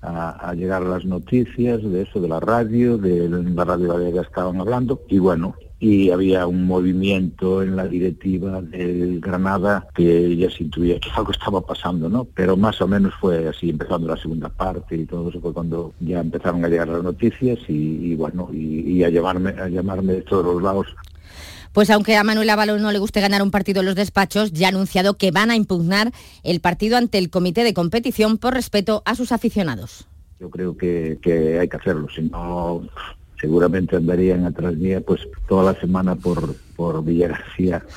[0.00, 5.02] a- llegar las noticias de eso, de la radio, de la radio gallega estaban hablando,
[5.08, 10.98] y bueno, y había un movimiento en la directiva del Granada que ya se intuía
[10.98, 12.24] que algo estaba pasando, ¿no?
[12.24, 15.94] Pero más o menos fue así, empezando la segunda parte y todo eso fue cuando
[16.00, 20.14] ya empezaron a llegar las noticias y, y bueno, y, y a llamarme, a llamarme
[20.14, 20.86] de todos los lados
[21.72, 24.66] Pues aunque a Manuel Ávalo no le guste ganar un partido en los despachos, ya
[24.66, 26.10] ha anunciado que van a impugnar
[26.42, 30.08] el partido ante el comité de competición por respeto a sus aficionados.
[30.40, 32.82] yo creo que, que hay que hacerlo, si no
[33.40, 37.36] seguramente andarían atrás mía pues toda la semana por, por Villa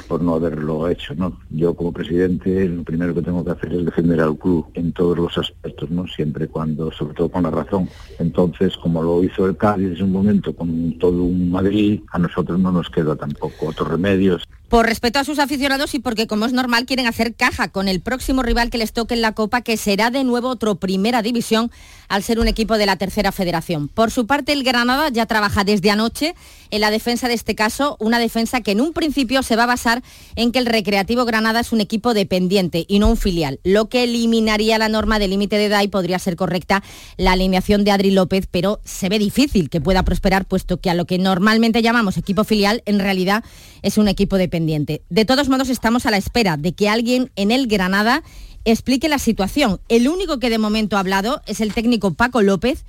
[0.07, 1.37] por no haberlo hecho, ¿no?
[1.51, 5.15] Yo como presidente lo primero que tengo que hacer es defender al club en todos
[5.15, 6.07] los aspectos, ¿no?
[6.07, 7.87] Siempre cuando, sobre todo con la razón.
[8.17, 12.59] Entonces, como lo hizo el Cádiz en un momento con todo un Madrid, a nosotros
[12.59, 14.47] no nos queda tampoco otros remedios.
[14.67, 17.99] Por respeto a sus aficionados y porque, como es normal, quieren hacer caja con el
[17.99, 21.71] próximo rival que les toque en la Copa, que será de nuevo otro Primera División,
[22.07, 23.89] al ser un equipo de la Tercera Federación.
[23.89, 26.35] Por su parte, el Granada ya trabaja desde anoche
[26.69, 29.67] en la defensa de este caso, una defensa que en un principio se va a
[29.67, 30.03] basar
[30.35, 34.03] en que el Recreativo Granada es un equipo dependiente y no un filial, lo que
[34.03, 36.83] eliminaría la norma de límite de edad y podría ser correcta
[37.17, 40.95] la alineación de Adri López, pero se ve difícil que pueda prosperar, puesto que a
[40.95, 43.43] lo que normalmente llamamos equipo filial, en realidad
[43.81, 45.01] es un equipo dependiente.
[45.09, 48.23] De todos modos, estamos a la espera de que alguien en el Granada
[48.65, 49.79] explique la situación.
[49.89, 52.85] El único que de momento ha hablado es el técnico Paco López,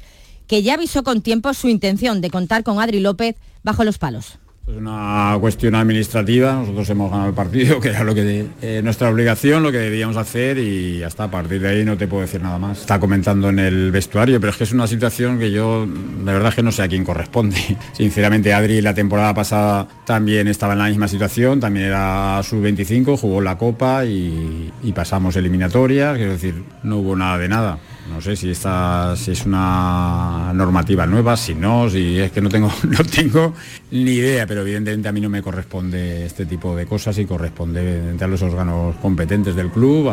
[0.47, 4.39] que ya avisó con tiempo su intención de contar con Adri López bajo los palos.
[4.73, 9.11] Es una cuestión administrativa, nosotros hemos ganado el partido, que era lo que eh, nuestra
[9.11, 12.41] obligación, lo que debíamos hacer y hasta a partir de ahí no te puedo decir
[12.41, 12.81] nada más.
[12.81, 16.55] Está comentando en el vestuario, pero es que es una situación que yo de verdad
[16.55, 17.57] que no sé a quién corresponde.
[17.93, 23.43] Sinceramente Adri la temporada pasada también estaba en la misma situación, también era sub-25, jugó
[23.43, 27.79] la Copa y, y pasamos eliminatorias, quiero decir, no hubo nada de nada.
[28.11, 32.49] No sé si esta si es una normativa nueva, si no, si es que no
[32.49, 33.55] tengo, no tengo
[33.91, 38.17] ni idea, pero evidentemente a mí no me corresponde este tipo de cosas y corresponde
[38.21, 40.13] a los órganos competentes del club,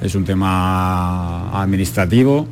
[0.00, 2.48] es un tema administrativo.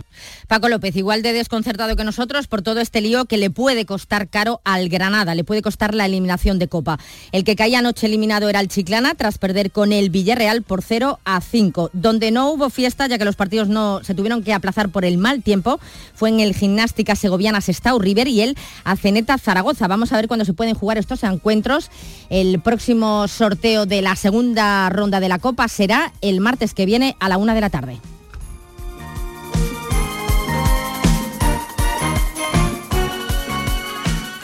[0.46, 4.28] Paco López, igual de desconcertado que nosotros por todo este lío que le puede costar
[4.28, 6.98] caro al Granada, le puede costar la eliminación de Copa.
[7.32, 11.18] El que caía anoche eliminado era el Chiclana tras perder con el Villarreal por 0
[11.24, 14.88] a 5, donde no hubo fiesta ya que los partidos no se tuvieron que aplazar
[14.88, 15.80] por el mal tiempo.
[16.14, 19.88] Fue en el Gimnástica Segoviana Sestao River y el Aceneta Zaragoza.
[19.88, 21.90] Vamos a ver cuándo se pueden jugar estos encuentros.
[22.30, 27.16] El próximo sorteo de la segunda ronda de la Copa será el martes que viene
[27.20, 28.00] a la una de la tarde.